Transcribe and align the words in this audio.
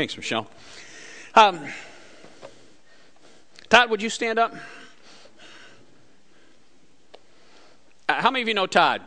Thanks, 0.00 0.16
Michelle. 0.16 0.48
Um, 1.34 1.60
Todd, 3.68 3.90
would 3.90 4.00
you 4.00 4.08
stand 4.08 4.38
up? 4.38 4.54
Uh, 8.08 8.14
how 8.14 8.30
many 8.30 8.40
of 8.40 8.48
you 8.48 8.54
know 8.54 8.66
Todd? 8.66 9.02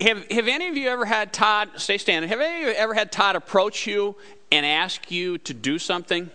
Have, 0.00 0.30
have 0.30 0.46
any 0.46 0.68
of 0.68 0.76
you 0.76 0.88
ever 0.88 1.04
had 1.06 1.32
Todd, 1.32 1.70
stay 1.74 1.98
standing, 1.98 2.28
have 2.28 2.40
any 2.40 2.62
of 2.62 2.68
you 2.68 2.74
ever 2.76 2.94
had 2.94 3.10
Todd 3.10 3.34
approach 3.34 3.84
you 3.84 4.14
and 4.52 4.64
ask 4.64 5.10
you 5.10 5.38
to 5.38 5.52
do 5.52 5.80
something? 5.80 6.30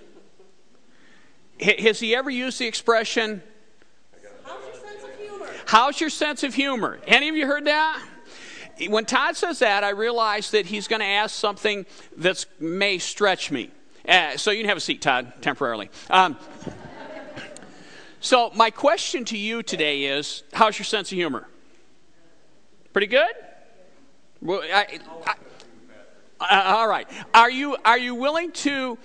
Has 1.61 2.01
he 2.01 2.13
ever 2.13 2.29
used 2.29 2.59
the 2.59 2.67
expression, 2.67 3.41
How's 4.43 4.65
your 4.65 4.73
sense 4.73 5.03
of 5.05 5.17
humor? 5.17 5.47
How's 5.65 6.01
your 6.01 6.09
sense 6.09 6.43
of 6.43 6.53
humor? 6.55 6.99
Any 7.07 7.29
of 7.29 7.37
you 7.37 7.47
heard 7.47 7.63
that? 7.67 8.05
When 8.87 9.05
Todd 9.05 9.35
says 9.35 9.59
that, 9.59 9.83
I 9.83 9.89
realize 9.89 10.51
that 10.51 10.65
he's 10.65 10.87
going 10.87 11.01
to 11.01 11.05
ask 11.05 11.35
something 11.35 11.85
that 12.17 12.45
may 12.59 12.97
stretch 12.97 13.51
me. 13.51 13.71
Uh, 14.07 14.37
so 14.37 14.51
you 14.51 14.59
can 14.61 14.69
have 14.69 14.77
a 14.77 14.81
seat, 14.81 15.01
Todd, 15.01 15.33
temporarily. 15.41 15.89
Um, 16.09 16.37
so, 18.21 18.51
my 18.55 18.69
question 18.69 19.25
to 19.25 19.37
you 19.37 19.63
today 19.63 20.05
is 20.05 20.43
how's 20.53 20.77
your 20.77 20.85
sense 20.85 21.11
of 21.11 21.17
humor? 21.17 21.47
Pretty 22.93 23.07
good? 23.07 23.31
Well, 24.41 24.61
I, 24.61 24.99
I, 25.25 25.35
uh, 26.39 26.77
all 26.77 26.87
right. 26.87 27.07
Are 27.33 27.51
you, 27.51 27.75
are 27.83 27.97
you 27.97 28.15
willing 28.15 28.51
to 28.53 28.97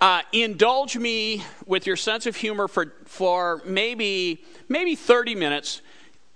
uh, 0.00 0.22
indulge 0.32 0.96
me 0.96 1.44
with 1.66 1.86
your 1.86 1.96
sense 1.96 2.26
of 2.26 2.36
humor 2.36 2.68
for, 2.68 2.94
for 3.04 3.62
maybe, 3.64 4.42
maybe 4.68 4.94
30 4.94 5.34
minutes, 5.34 5.82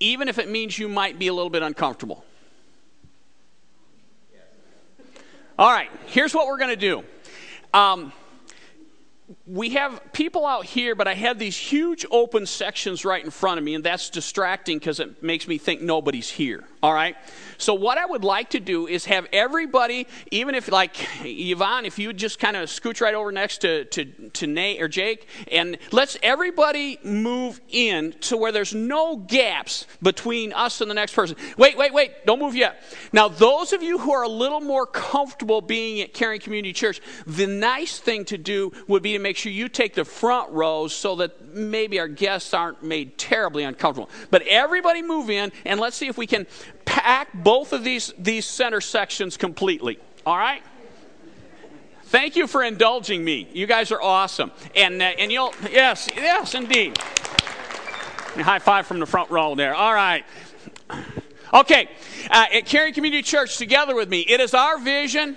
even 0.01 0.29
if 0.29 0.38
it 0.38 0.49
means 0.49 0.79
you 0.79 0.88
might 0.88 1.19
be 1.19 1.29
a 1.29 1.35
little 1.35 1.51
bit 1.51 1.63
uncomfortable? 1.63 2.24
All 5.62 5.71
right, 5.71 5.91
here's 6.07 6.34
what 6.34 6.48
we're 6.48 6.59
going 6.59 6.71
to 6.71 6.77
do. 6.77 7.05
Um, 7.73 8.12
we 9.46 9.71
have 9.74 10.13
people 10.13 10.45
out 10.45 10.65
here, 10.65 10.96
but 10.96 11.07
I 11.07 11.15
have 11.15 11.38
these 11.38 11.57
huge 11.57 12.05
open 12.10 12.46
sections 12.46 13.05
right 13.05 13.24
in 13.24 13.30
front 13.30 13.59
of 13.59 13.65
me, 13.65 13.77
and 13.77 13.85
that's 13.85 14.10
distracting 14.10 14.80
because 14.80 14.99
it 14.99 15.23
makes 15.23 15.46
me 15.46 15.59
think 15.59 15.80
nobody's 15.80 16.29
here. 16.29 16.65
All 16.83 16.93
right? 16.93 17.16
So, 17.59 17.75
what 17.75 17.97
I 17.97 18.05
would 18.05 18.25
like 18.25 18.51
to 18.51 18.61
do 18.61 18.88
is 18.88 19.05
have 19.05 19.29
everybody, 19.33 20.09
even 20.33 20.57
if, 20.57 20.69
like 20.69 20.97
Yvonne, 21.23 21.87
if 21.87 21.97
you 21.97 22.13
just 22.13 22.41
kind 22.41 22.57
of 22.57 22.69
scooch 22.69 23.01
right 23.01 23.15
over 23.15 23.30
next 23.30 23.59
to, 23.59 23.85
to, 23.85 24.05
to 24.05 24.49
Nate 24.49 24.83
or 24.83 24.89
Jake, 24.89 25.29
and 25.51 25.79
let's 25.93 26.19
everybody 26.24 26.99
move 27.05 27.61
in 27.69 28.13
to 28.23 28.37
where 28.37 28.51
there's 28.51 28.74
no 28.74 29.16
gaps 29.16 29.87
between 30.02 30.52
us 30.52 30.80
and 30.80 30.91
the 30.91 30.95
next 30.95 31.15
person. 31.15 31.37
Wait, 31.57 31.79
wait, 31.79 31.95
wait, 31.95 32.27
don't 32.27 32.41
move 32.41 32.57
yet. 32.57 32.83
Now, 33.13 33.29
those 33.29 33.73
of 33.73 33.80
you 33.80 33.99
who 33.99 34.13
are 34.13 34.24
a 34.24 34.29
little 34.29 34.61
more 34.61 34.85
comfortable 34.85 35.61
being 35.61 36.01
at 36.01 36.13
Caring 36.13 36.41
Community 36.41 36.73
Church, 36.73 37.01
the 37.29 37.46
nice 37.46 38.01
thing 38.01 38.24
to 38.24 38.37
do 38.37 38.73
would 38.89 39.05
be 39.05 39.13
to 39.13 39.21
make 39.21 39.37
sure 39.37 39.52
you 39.52 39.69
take 39.69 39.95
the 39.95 40.05
front 40.05 40.51
rows 40.51 40.93
so 40.93 41.15
that 41.15 41.37
maybe 41.53 42.01
our 42.01 42.09
guests 42.09 42.55
aren't 42.55 42.83
made 42.83 43.19
terribly 43.19 43.65
uncomfortable. 43.65 44.11
But 44.31 44.43
everybody 44.43 45.03
move 45.03 45.31
in, 45.31 45.53
and 45.65 45.79
let's 45.79 45.97
see 45.97 46.09
if 46.09 46.17
we 46.17 46.27
can 46.27 46.47
pack 46.85 47.29
both 47.33 47.73
of 47.73 47.85
these, 47.85 48.13
these 48.19 48.47
center 48.47 48.81
sections 48.81 49.37
completely. 49.37 49.99
All 50.27 50.37
right? 50.37 50.63
Thank 52.05 52.37
you 52.37 52.47
for 52.47 52.63
indulging 52.63 53.25
me. 53.25 53.49
You 53.53 53.67
guys 53.67 53.91
are 53.91 54.03
awesome. 54.03 54.53
And, 54.77 55.01
uh, 55.01 55.07
and 55.07 55.33
you'll, 55.33 55.55
yes, 55.71 56.09
yes, 56.15 56.55
indeed. 56.55 56.99
High 56.99 58.59
five 58.59 58.87
from 58.87 59.01
the 59.01 59.07
front 59.07 59.30
row 59.30 59.55
there. 59.55 59.75
All 59.75 59.95
right. 59.95 60.25
Okay, 61.55 61.87
uh, 62.30 62.47
at 62.53 62.65
Caring 62.65 62.95
Community 62.95 63.23
Church, 63.23 63.59
together 63.59 63.95
with 63.95 64.09
me, 64.09 64.21
it 64.21 64.41
is 64.41 64.55
our 64.55 64.78
vision. 64.78 65.37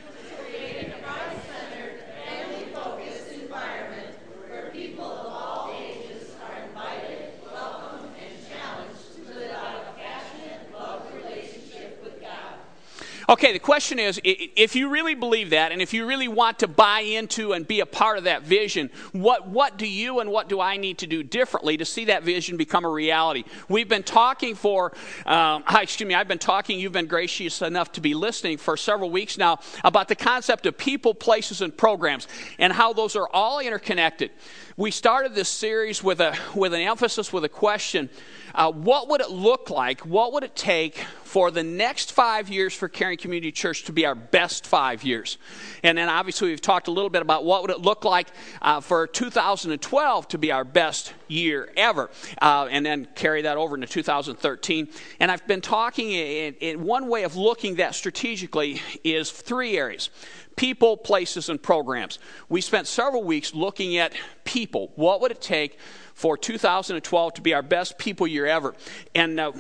Okay, 13.27 13.53
the 13.53 13.59
question 13.59 13.97
is 13.97 14.21
if 14.23 14.75
you 14.75 14.89
really 14.89 15.15
believe 15.15 15.49
that 15.49 15.71
and 15.71 15.81
if 15.81 15.93
you 15.93 16.05
really 16.05 16.27
want 16.27 16.59
to 16.59 16.67
buy 16.67 16.99
into 16.99 17.53
and 17.53 17.67
be 17.67 17.79
a 17.79 17.85
part 17.85 18.19
of 18.19 18.25
that 18.25 18.43
vision, 18.43 18.91
what, 19.13 19.47
what 19.47 19.77
do 19.77 19.87
you 19.87 20.19
and 20.19 20.29
what 20.29 20.47
do 20.47 20.61
I 20.61 20.77
need 20.77 20.99
to 20.99 21.07
do 21.07 21.23
differently 21.23 21.75
to 21.77 21.85
see 21.85 22.05
that 22.05 22.21
vision 22.21 22.55
become 22.55 22.85
a 22.85 22.89
reality? 22.89 23.43
We've 23.67 23.89
been 23.89 24.03
talking 24.03 24.53
for, 24.53 24.93
um, 25.25 25.63
excuse 25.69 26.07
me, 26.07 26.13
I've 26.13 26.27
been 26.27 26.37
talking, 26.37 26.79
you've 26.79 26.91
been 26.91 27.07
gracious 27.07 27.63
enough 27.63 27.91
to 27.93 28.01
be 28.01 28.13
listening 28.13 28.57
for 28.57 28.77
several 28.77 29.09
weeks 29.09 29.39
now 29.39 29.59
about 29.83 30.07
the 30.07 30.15
concept 30.15 30.67
of 30.67 30.77
people, 30.77 31.15
places, 31.15 31.61
and 31.61 31.75
programs 31.75 32.27
and 32.59 32.71
how 32.71 32.93
those 32.93 33.15
are 33.15 33.27
all 33.33 33.59
interconnected. 33.59 34.29
We 34.77 34.91
started 34.91 35.33
this 35.33 35.47
series 35.47 36.03
with, 36.03 36.19
a, 36.19 36.37
with 36.53 36.73
an 36.73 36.81
emphasis 36.81 37.31
with 37.31 37.45
a 37.45 37.49
question 37.49 38.09
uh, 38.55 38.71
what 38.71 39.09
would 39.09 39.19
it 39.19 39.29
look 39.29 39.69
like? 39.69 40.01
What 40.01 40.31
would 40.31 40.43
it 40.43 40.55
take 40.55 40.99
for 41.23 41.51
the 41.51 41.63
next 41.63 42.13
five 42.13 42.47
years 42.47 42.73
for 42.73 42.87
Caring 42.87 43.17
Community 43.17 43.51
Church 43.51 43.83
to 43.83 43.91
be 43.91 44.05
our 44.05 44.15
best 44.15 44.65
five 44.65 45.03
years? 45.03 45.37
And 45.83 45.97
then 45.97 46.07
obviously 46.07 46.49
we've 46.49 46.61
talked 46.61 46.87
a 46.87 46.91
little 46.91 47.09
bit 47.09 47.21
about 47.21 47.43
what 47.43 47.61
would 47.61 47.71
it 47.71 47.81
look 47.81 48.05
like 48.05 48.29
uh, 48.61 48.79
for 48.79 49.07
2012 49.07 50.27
to 50.29 50.37
be 50.37 50.53
our 50.53 50.63
best 50.63 51.13
year 51.27 51.69
ever, 51.75 52.09
uh, 52.41 52.67
and 52.71 52.85
then 52.85 53.07
carry 53.15 53.41
that 53.41 53.57
over 53.57 53.75
into 53.75 53.87
2013. 53.87 54.87
And 55.19 55.29
I've 55.29 55.45
been 55.47 55.61
talking 55.61 56.11
in, 56.11 56.53
in 56.55 56.83
one 56.83 57.09
way 57.09 57.23
of 57.23 57.35
looking 57.35 57.75
that 57.75 57.93
strategically 57.93 58.81
is 59.03 59.31
three 59.31 59.77
areas 59.77 60.09
people, 60.55 60.97
places, 60.97 61.49
and 61.49 61.61
programs. 61.61 62.19
We 62.49 62.61
spent 62.61 62.87
several 62.87 63.23
weeks 63.23 63.53
looking 63.53 63.97
at 63.97 64.13
people. 64.43 64.91
What 64.95 65.21
would 65.21 65.31
it 65.31 65.41
take 65.41 65.77
for 66.13 66.37
2012 66.37 67.33
to 67.33 67.41
be 67.41 67.53
our 67.53 67.61
best 67.61 67.97
people 67.97 68.27
year 68.27 68.45
ever? 68.45 68.73
And 69.13 69.39
uh, 69.39 69.51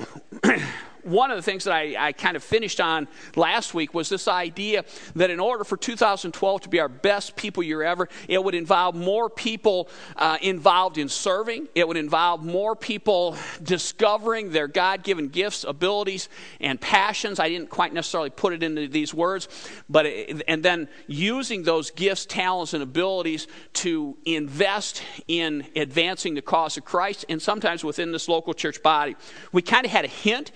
one 1.05 1.29
of 1.29 1.37
the 1.37 1.43
things 1.43 1.65
that 1.65 1.73
I, 1.73 2.07
I, 2.07 2.11
kind 2.11 2.35
of 2.35 2.43
finished 2.43 2.81
on 2.81 3.07
last 3.35 3.73
week 3.73 3.93
was 3.93 4.09
this 4.09 4.27
idea 4.27 4.83
that 5.15 5.29
in 5.29 5.39
order 5.39 5.63
for 5.63 5.77
2012 5.77 6.61
to 6.61 6.69
be 6.69 6.79
our 6.79 6.89
best 6.89 7.35
people 7.35 7.61
year 7.61 7.83
ever, 7.83 8.09
it 8.27 8.43
would 8.43 8.55
involve 8.55 8.95
more 8.95 9.29
people 9.29 9.87
uh, 10.15 10.37
involved 10.41 10.97
in 10.97 11.07
serving. 11.07 11.67
It 11.75 11.87
would 11.87 11.97
involve 11.97 12.43
more 12.43 12.75
people 12.75 13.37
discovering 13.61 14.51
their 14.51 14.67
God 14.67 15.03
given 15.03 15.27
gifts, 15.27 15.63
abilities, 15.63 16.27
and 16.59 16.81
passions. 16.81 17.39
I 17.39 17.49
didn't 17.49 17.69
quite 17.69 17.93
necessarily 17.93 18.31
put 18.31 18.53
it 18.53 18.63
into 18.63 18.87
these 18.87 19.13
words, 19.13 19.47
but 19.87 20.07
it, 20.07 20.41
and 20.47 20.63
then 20.63 20.87
using 21.05 21.63
those 21.63 21.91
gifts, 21.91 22.25
talents, 22.25 22.73
and 22.73 22.81
abilities 22.81 23.47
to 23.73 24.17
invest 24.25 25.03
in 25.27 25.67
advancing 25.75 26.33
the 26.33 26.41
cause 26.41 26.77
of 26.77 26.85
Christ 26.85 27.25
and 27.29 27.39
sometimes 27.39 27.83
within 27.83 28.11
this 28.11 28.27
local 28.27 28.53
church 28.53 28.81
body. 28.81 29.15
We 29.51 29.61
kind 29.61 29.85
of 29.85 29.91
had 29.91 30.05
a 30.05 30.09
hint 30.09 30.51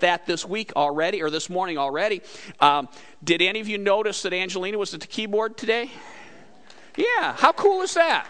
that 0.00 0.26
this 0.26 0.44
week 0.44 0.72
already, 0.76 1.22
or 1.22 1.30
this 1.30 1.48
morning 1.48 1.78
already. 1.78 2.22
Um, 2.60 2.88
did 3.22 3.42
any 3.42 3.60
of 3.60 3.68
you 3.68 3.78
notice 3.78 4.22
that 4.22 4.32
Angelina 4.32 4.78
was 4.78 4.94
at 4.94 5.00
the 5.00 5.06
keyboard 5.06 5.56
today? 5.56 5.90
Yeah, 6.96 7.32
how 7.34 7.52
cool 7.52 7.82
is 7.82 7.94
that? 7.94 8.26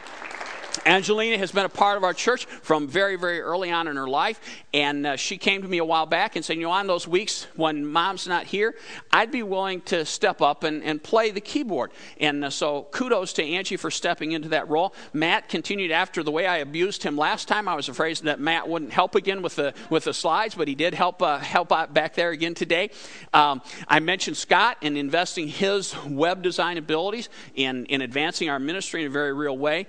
Angelina 0.86 1.38
has 1.38 1.52
been 1.52 1.64
a 1.64 1.68
part 1.68 1.96
of 1.96 2.04
our 2.04 2.14
church 2.14 2.46
from 2.46 2.88
very, 2.88 3.16
very 3.16 3.40
early 3.40 3.70
on 3.70 3.88
in 3.88 3.96
her 3.96 4.08
life. 4.08 4.40
And 4.74 5.06
uh, 5.06 5.16
she 5.16 5.38
came 5.38 5.62
to 5.62 5.68
me 5.68 5.78
a 5.78 5.84
while 5.84 6.06
back 6.06 6.36
and 6.36 6.44
said, 6.44 6.56
You 6.56 6.62
know, 6.62 6.70
on 6.70 6.86
those 6.86 7.06
weeks 7.06 7.46
when 7.56 7.86
mom's 7.86 8.26
not 8.26 8.46
here, 8.46 8.74
I'd 9.10 9.30
be 9.30 9.42
willing 9.42 9.82
to 9.82 10.04
step 10.04 10.40
up 10.40 10.64
and, 10.64 10.82
and 10.82 11.02
play 11.02 11.30
the 11.30 11.40
keyboard. 11.40 11.92
And 12.18 12.44
uh, 12.44 12.50
so 12.50 12.88
kudos 12.90 13.32
to 13.34 13.44
Angie 13.44 13.76
for 13.76 13.90
stepping 13.90 14.32
into 14.32 14.48
that 14.50 14.68
role. 14.68 14.94
Matt 15.12 15.48
continued 15.48 15.90
after 15.90 16.22
the 16.22 16.30
way 16.30 16.46
I 16.46 16.58
abused 16.58 17.02
him 17.02 17.16
last 17.16 17.48
time. 17.48 17.68
I 17.68 17.74
was 17.74 17.88
afraid 17.88 18.16
that 18.18 18.40
Matt 18.40 18.68
wouldn't 18.68 18.92
help 18.92 19.14
again 19.14 19.42
with 19.42 19.56
the, 19.56 19.74
with 19.90 20.04
the 20.04 20.14
slides, 20.14 20.54
but 20.54 20.68
he 20.68 20.74
did 20.74 20.94
help, 20.94 21.22
uh, 21.22 21.38
help 21.38 21.72
out 21.72 21.94
back 21.94 22.14
there 22.14 22.30
again 22.30 22.54
today. 22.54 22.90
Um, 23.32 23.62
I 23.88 24.00
mentioned 24.00 24.36
Scott 24.36 24.78
and 24.82 24.96
investing 24.96 25.48
his 25.48 25.94
web 26.04 26.42
design 26.42 26.78
abilities 26.78 27.28
in, 27.54 27.86
in 27.86 28.02
advancing 28.02 28.50
our 28.50 28.58
ministry 28.58 29.02
in 29.02 29.06
a 29.06 29.10
very 29.10 29.32
real 29.32 29.56
way. 29.56 29.86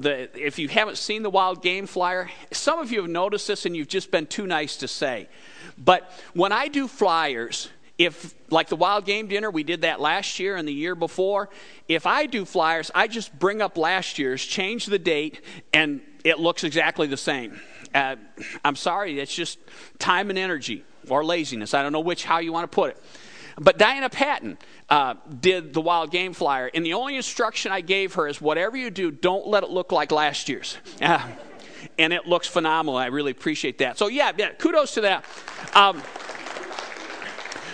The, 0.00 0.28
if 0.38 0.58
you 0.58 0.68
haven't 0.68 0.98
seen 0.98 1.22
the 1.22 1.30
Wild 1.30 1.62
Game 1.62 1.86
Flyer, 1.86 2.30
some 2.50 2.78
of 2.78 2.90
you 2.92 3.02
have 3.02 3.10
noticed 3.10 3.48
this 3.48 3.66
and 3.66 3.76
you've 3.76 3.88
just 3.88 4.10
been 4.10 4.26
too 4.26 4.46
nice 4.46 4.76
to 4.78 4.88
say. 4.88 5.28
But 5.78 6.10
when 6.34 6.52
I 6.52 6.68
do 6.68 6.88
flyers, 6.88 7.68
if 7.96 8.34
like 8.50 8.68
the 8.68 8.76
wild 8.76 9.04
game 9.04 9.28
dinner 9.28 9.50
we 9.50 9.62
did 9.62 9.82
that 9.82 10.00
last 10.00 10.40
year 10.40 10.56
and 10.56 10.66
the 10.66 10.72
year 10.72 10.96
before 10.96 11.48
if 11.86 12.06
i 12.06 12.26
do 12.26 12.44
flyers 12.44 12.90
i 12.92 13.06
just 13.06 13.36
bring 13.38 13.62
up 13.62 13.78
last 13.78 14.18
year's 14.18 14.44
change 14.44 14.86
the 14.86 14.98
date 14.98 15.40
and 15.72 16.00
it 16.24 16.40
looks 16.40 16.64
exactly 16.64 17.06
the 17.06 17.16
same. 17.16 17.60
Uh, 17.94 18.16
i'm 18.64 18.74
sorry 18.74 19.20
it's 19.20 19.32
just 19.32 19.60
time 20.00 20.28
and 20.28 20.38
energy 20.38 20.84
or 21.08 21.24
laziness. 21.24 21.74
I 21.74 21.82
don't 21.82 21.92
know 21.92 22.00
which 22.00 22.24
how 22.24 22.38
you 22.38 22.52
want 22.52 22.70
to 22.70 22.74
put 22.74 22.90
it 22.90 23.02
but 23.58 23.78
Diana 23.78 24.08
Patton 24.08 24.58
uh, 24.88 25.14
did 25.40 25.72
the 25.72 25.80
wild 25.80 26.10
game 26.10 26.32
flyer, 26.32 26.70
and 26.74 26.84
the 26.84 26.94
only 26.94 27.16
instruction 27.16 27.72
I 27.72 27.80
gave 27.80 28.14
her 28.14 28.26
is 28.26 28.40
whatever 28.40 28.76
you 28.76 28.90
do, 28.90 29.10
don't 29.10 29.46
let 29.46 29.62
it 29.62 29.70
look 29.70 29.92
like 29.92 30.12
last 30.12 30.48
year's. 30.48 30.76
Uh, 31.00 31.26
and 31.98 32.12
it 32.12 32.26
looks 32.26 32.48
phenomenal. 32.48 32.96
I 32.96 33.06
really 33.06 33.30
appreciate 33.30 33.78
that. 33.78 33.98
So, 33.98 34.08
yeah, 34.08 34.32
yeah 34.36 34.52
kudos 34.52 34.94
to 34.94 35.02
that. 35.02 35.24
Um, 35.74 36.02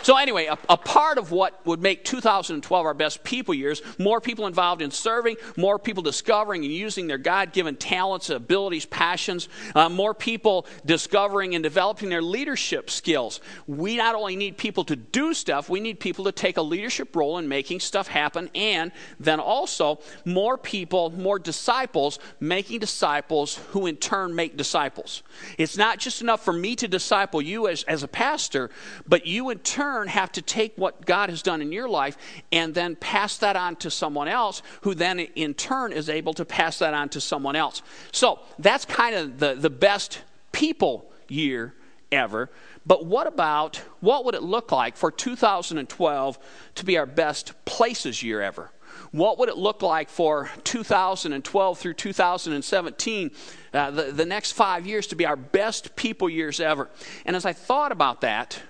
So, 0.03 0.17
anyway, 0.17 0.47
a, 0.47 0.59
a, 0.69 0.77
part 0.79 1.19
of 1.19 1.31
what 1.31 1.65
would 1.67 1.83
make 1.83 2.05
2012 2.05 2.87
our 2.87 2.95
best 2.95 3.23
people 3.23 3.53
years, 3.53 3.83
more 3.99 4.21
people 4.21 4.47
involved 4.47 4.81
in 4.81 4.91
serving, 4.91 5.37
more 5.59 5.79
people 5.79 6.03
discovering 6.03 6.65
and 6.65 6.73
using 6.73 7.07
their 7.07 7.19
God 7.19 7.53
given 7.53 7.77
talents, 7.77 8.31
abilities, 8.31 8.87
passions, 8.87 9.49
uh, 9.75 9.91
more 9.91 10.15
people 10.15 10.67
discovering 10.87 11.55
and 11.55 11.63
developing 11.63 12.09
their 12.09 12.23
leadership 12.23 12.89
skills. 12.89 13.41
We 13.67 13.97
not 13.97 14.15
only 14.15 14.37
need 14.37 14.57
people 14.57 14.85
to 14.85 14.97
do 14.97 15.35
stuff, 15.35 15.69
we 15.69 15.81
need 15.81 16.01
people 16.01 16.25
to 16.25 16.33
take 16.33 16.57
a 16.57 16.63
leadership 16.63 17.15
role 17.15 17.37
in 17.37 17.47
making 17.47 17.81
stuff 17.81 18.09
happen, 18.09 18.49
and 18.55 18.93
then 19.19 19.39
also 19.39 20.01
more 20.25 20.57
people, 20.57 21.11
more 21.11 21.39
disciples, 21.39 22.19
making 22.41 22.79
disciples 22.79 23.57
who 23.71 23.87
in 23.87 23.97
turn 23.97 24.35
make 24.35 24.57
disciples. 24.57 25.23
It's 25.59 25.77
not 25.77 25.99
just 25.99 26.23
enough 26.23 26.43
for 26.43 26.55
me 26.55 26.75
to 26.77 26.89
disciple 26.89 27.43
you 27.43 27.69
as, 27.69 27.83
as 27.83 28.03
a 28.03 28.09
pastor, 28.09 28.71
but 29.07 29.27
you 29.27 29.51
in 29.51 29.59
turn 29.59 29.90
have 30.09 30.33
to 30.33 30.43
take 30.43 30.77
what 30.77 31.05
God 31.05 31.31
has 31.31 31.43
done 31.43 31.61
in 31.63 31.73
your 31.73 31.89
life 31.89 32.17
and 32.53 32.75
then 32.75 32.97
pass 32.97 33.37
that 33.39 33.57
on 33.57 33.77
to 33.77 33.91
someone 33.91 34.29
else, 34.29 34.63
who 34.83 34.95
then 34.95 35.21
in 35.21 35.55
turn 35.55 35.93
is 35.93 36.09
able 36.09 36.35
to 36.35 36.45
pass 36.45 36.79
that 36.79 36.95
on 36.95 37.09
to 37.11 37.21
someone 37.21 37.57
else. 37.57 37.83
So 38.13 38.41
that's 38.59 38.85
kind 38.85 39.15
of 39.15 39.39
the, 39.39 39.55
the 39.55 39.71
best 39.71 40.21
people 40.53 41.11
year 41.29 41.75
ever. 42.13 42.51
But 42.87 43.05
what 43.05 43.27
about 43.27 43.77
what 44.01 44.25
would 44.25 44.35
it 44.35 44.43
look 44.43 44.73
like 44.73 44.97
for 44.97 45.11
2012 45.11 46.39
to 46.77 46.85
be 46.85 46.99
our 46.99 47.07
best 47.07 47.53
places 47.65 48.23
year 48.23 48.41
ever? 48.41 48.71
What 49.13 49.39
would 49.39 49.49
it 49.49 49.57
look 49.57 49.83
like 49.83 50.09
for 50.09 50.51
2012 50.65 51.79
through 51.79 51.95
2017, 51.95 53.31
uh, 53.73 53.91
the, 53.91 54.03
the 54.13 54.25
next 54.25 54.53
five 54.53 54.87
years, 54.87 55.07
to 55.09 55.17
be 55.17 55.27
our 55.27 55.37
best 55.37 55.97
people 55.97 56.29
years 56.29 56.61
ever? 56.61 56.89
And 57.25 57.35
as 57.35 57.45
I 57.45 57.53
thought 57.53 57.93
about 57.93 58.21
that, 58.21 58.61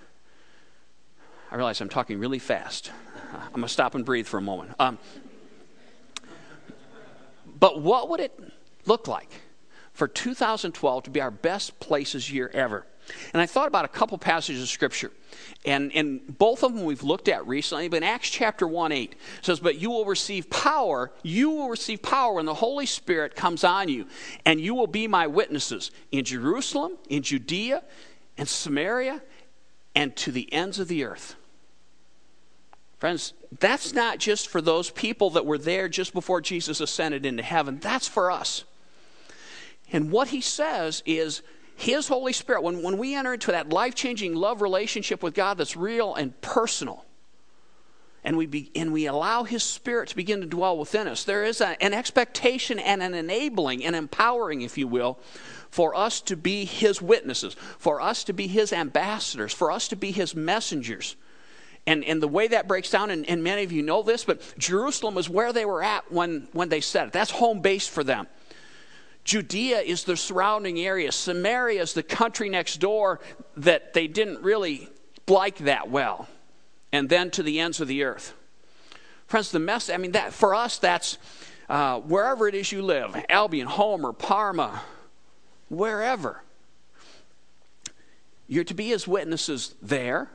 I 1.50 1.56
realize 1.56 1.81
I'm 1.81 1.88
talking 1.88 2.19
really 2.19 2.38
fast. 2.38 2.93
I'm 3.32 3.50
going 3.50 3.62
to 3.62 3.69
stop 3.69 3.94
and 3.94 4.05
breathe 4.05 4.26
for 4.26 4.38
a 4.38 4.43
moment. 4.43 4.73
Um, 4.79 4.99
but 7.58 7.81
what 7.81 8.08
would 8.08 8.20
it 8.20 8.38
look 8.87 9.08
like 9.08 9.31
for 9.93 10.06
2012 10.06 11.05
to 11.05 11.11
be 11.11 11.20
our 11.20 11.31
best 11.31 11.81
places 11.81 12.31
year 12.31 12.50
ever? 12.55 12.87
And 13.32 13.43
I 13.43 13.47
thought 13.47 13.67
about 13.67 13.85
a 13.85 13.88
couple 13.88 14.17
passages 14.19 14.62
of 14.62 14.69
Scripture. 14.69 15.11
And, 15.64 15.91
and 15.93 16.38
both 16.38 16.62
of 16.62 16.75
them 16.75 16.85
we've 16.85 17.02
looked 17.02 17.29
at 17.29 17.44
recently. 17.47 17.88
But 17.88 17.99
in 17.99 18.03
Acts 18.05 18.31
chapter 18.31 18.69
1 18.69 18.93
8 18.93 19.17
says, 19.43 19.58
But 19.58 19.81
you 19.81 19.91
will 19.91 20.05
receive 20.05 20.49
power, 20.50 21.11
you 21.23 21.50
will 21.50 21.69
receive 21.69 22.03
power 22.03 22.35
when 22.35 22.46
the 22.46 22.55
Holy 22.55 22.87
Spirit 22.87 23.35
comes 23.35 23.64
on 23.64 23.88
you, 23.88 24.06
and 24.44 24.61
you 24.61 24.75
will 24.75 24.87
be 24.87 25.08
my 25.08 25.26
witnesses 25.26 25.91
in 26.12 26.25
Jerusalem, 26.25 26.99
in 27.08 27.23
Judea, 27.23 27.82
and 28.38 28.49
Samaria, 28.49 29.23
and 29.96 30.14
to 30.17 30.31
the 30.31 30.53
ends 30.53 30.79
of 30.79 30.87
the 30.87 31.05
earth. 31.05 31.35
Friends, 33.00 33.32
that's 33.58 33.94
not 33.94 34.19
just 34.19 34.49
for 34.49 34.61
those 34.61 34.91
people 34.91 35.31
that 35.31 35.47
were 35.47 35.58
there 35.58 35.88
just 35.88 36.12
before 36.12 36.43
Jesus 36.43 36.81
ascended 36.81 37.26
into 37.26 37.43
heaven, 37.43 37.79
that's 37.81 38.06
for 38.06 38.31
us. 38.31 38.64
And 39.91 40.12
what 40.12 40.29
he 40.29 40.43
says 40.43 41.02
is, 41.06 41.43
his 41.75 42.08
Holy 42.08 42.35
Spirit, 42.35 42.62
when, 42.62 42.82
when 42.82 42.99
we 42.99 43.14
enter 43.14 43.32
into 43.32 43.52
that 43.52 43.70
life 43.70 43.94
changing 43.94 44.35
love 44.35 44.61
relationship 44.61 45.23
with 45.23 45.32
God 45.32 45.56
that's 45.56 45.79
real 45.79 46.14
and 46.14 46.38
personal, 46.43 47.06
and 48.23 48.37
we, 48.37 48.44
be, 48.44 48.70
and 48.75 48.93
we 48.93 49.06
allow 49.06 49.44
His 49.44 49.62
Spirit 49.62 50.11
to 50.11 50.17
begin 50.17 50.43
to 50.43 50.46
dwell 50.46 50.76
within 50.76 51.08
us, 51.08 51.25
there 51.25 51.43
is 51.43 51.62
a, 51.62 51.82
an 51.82 51.94
expectation 51.94 52.79
and 52.79 53.03
an 53.03 53.14
enabling, 53.14 53.82
and 53.82 53.96
empowering, 53.96 54.61
if 54.61 54.76
you 54.76 54.87
will, 54.87 55.19
for 55.70 55.94
us 55.94 56.20
to 56.20 56.37
be 56.37 56.67
His 56.67 57.00
witnesses, 57.00 57.56
for 57.79 58.03
us 58.03 58.25
to 58.25 58.35
be 58.35 58.46
His 58.46 58.75
ambassadors, 58.75 59.55
for 59.55 59.73
us 59.73 59.88
to 59.88 59.96
be 59.96 60.12
His 60.12 60.35
messengers. 60.35 61.17
And, 61.87 62.05
and 62.05 62.23
the 62.23 62.29
way 62.29 62.49
that 62.49 62.69
breaks 62.69 62.91
down, 62.91 63.11
and, 63.11 63.29
and 63.29 63.43
many 63.43 63.65
of 63.65 63.73
you 63.73 63.82
know 63.82 64.03
this, 64.03 64.25
but 64.25 64.41
Jerusalem 64.59 65.15
was 65.15 65.29
where 65.29 65.53
they 65.53 65.65
were 65.65 65.82
at 65.82 66.12
when, 66.12 66.49
when 66.53 66.69
they 66.69 66.81
said 66.81 67.09
it. 67.09 67.12
That's 67.12 67.31
home 67.31 67.61
base 67.61 67.88
for 67.88 68.05
them. 68.05 68.27
Judea 69.25 69.81
is 69.81 70.05
the 70.05 70.17
surrounding 70.17 70.79
area. 70.79 71.12
Samaria 71.12 71.82
is 71.82 71.93
the 71.94 72.03
country 72.03 72.49
next 72.49 72.79
door 72.79 73.21
that 73.56 73.93
they 73.93 74.06
didn't 74.06 74.43
really 74.43 74.88
like 75.29 75.59
that 75.59 75.91
well. 75.91 76.29
And 76.93 77.09
then 77.09 77.31
to 77.32 77.43
the 77.43 77.61
ends 77.61 77.81
of 77.81 77.88
the 77.88 78.03
earth. 78.03 78.35
Friends, 79.27 79.53
the 79.53 79.61
mess, 79.61 79.91
I 79.91 79.97
mean, 79.97 80.12
that 80.12 80.32
for 80.32 80.55
us, 80.55 80.79
that's 80.79 81.19
uh, 81.69 82.00
wherever 82.00 82.49
it 82.49 82.55
is 82.55 82.73
you 82.73 82.82
live 82.82 83.17
Albion, 83.29 83.69
Homer, 83.69 84.12
Parma, 84.12 84.82
wherever. 85.69 86.43
You're 88.49 88.65
to 88.65 88.75
be 88.75 88.88
his 88.88 89.06
witnesses 89.06 89.77
there. 89.81 90.29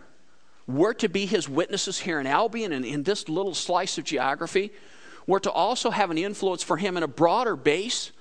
We're 0.68 0.94
to 0.96 1.10
be 1.10 1.26
his 1.26 1.48
witnesses 1.48 2.00
here 2.00 2.20
in 2.20 2.28
Albion 2.28 2.74
and 2.74 2.86
in 2.86 3.04
this 3.04 3.30
little 3.30 3.54
slice 3.54 3.98
of 3.98 4.04
geography. 4.04 4.72
We're 5.28 5.40
to 5.40 5.52
also 5.52 5.92
have 5.92 6.12
an 6.12 6.18
influence 6.18 6.64
for 6.64 6.78
him 6.78 6.98
in 6.98 7.04
a 7.04 7.08
broader 7.08 7.56
base 7.56 8.12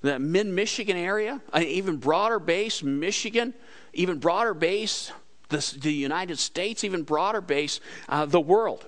the 0.00 0.18
mid 0.18 0.46
Michigan 0.46 0.96
area, 0.96 1.40
an 1.52 1.62
even 1.64 1.96
broader 1.96 2.38
base, 2.38 2.82
Michigan, 2.82 3.54
even 3.92 4.18
broader 4.18 4.54
base, 4.54 5.12
the, 5.48 5.76
the 5.80 5.92
United 5.92 6.38
States, 6.38 6.84
even 6.84 7.02
broader 7.02 7.40
base, 7.40 7.80
uh, 8.08 8.26
the 8.26 8.40
world. 8.40 8.86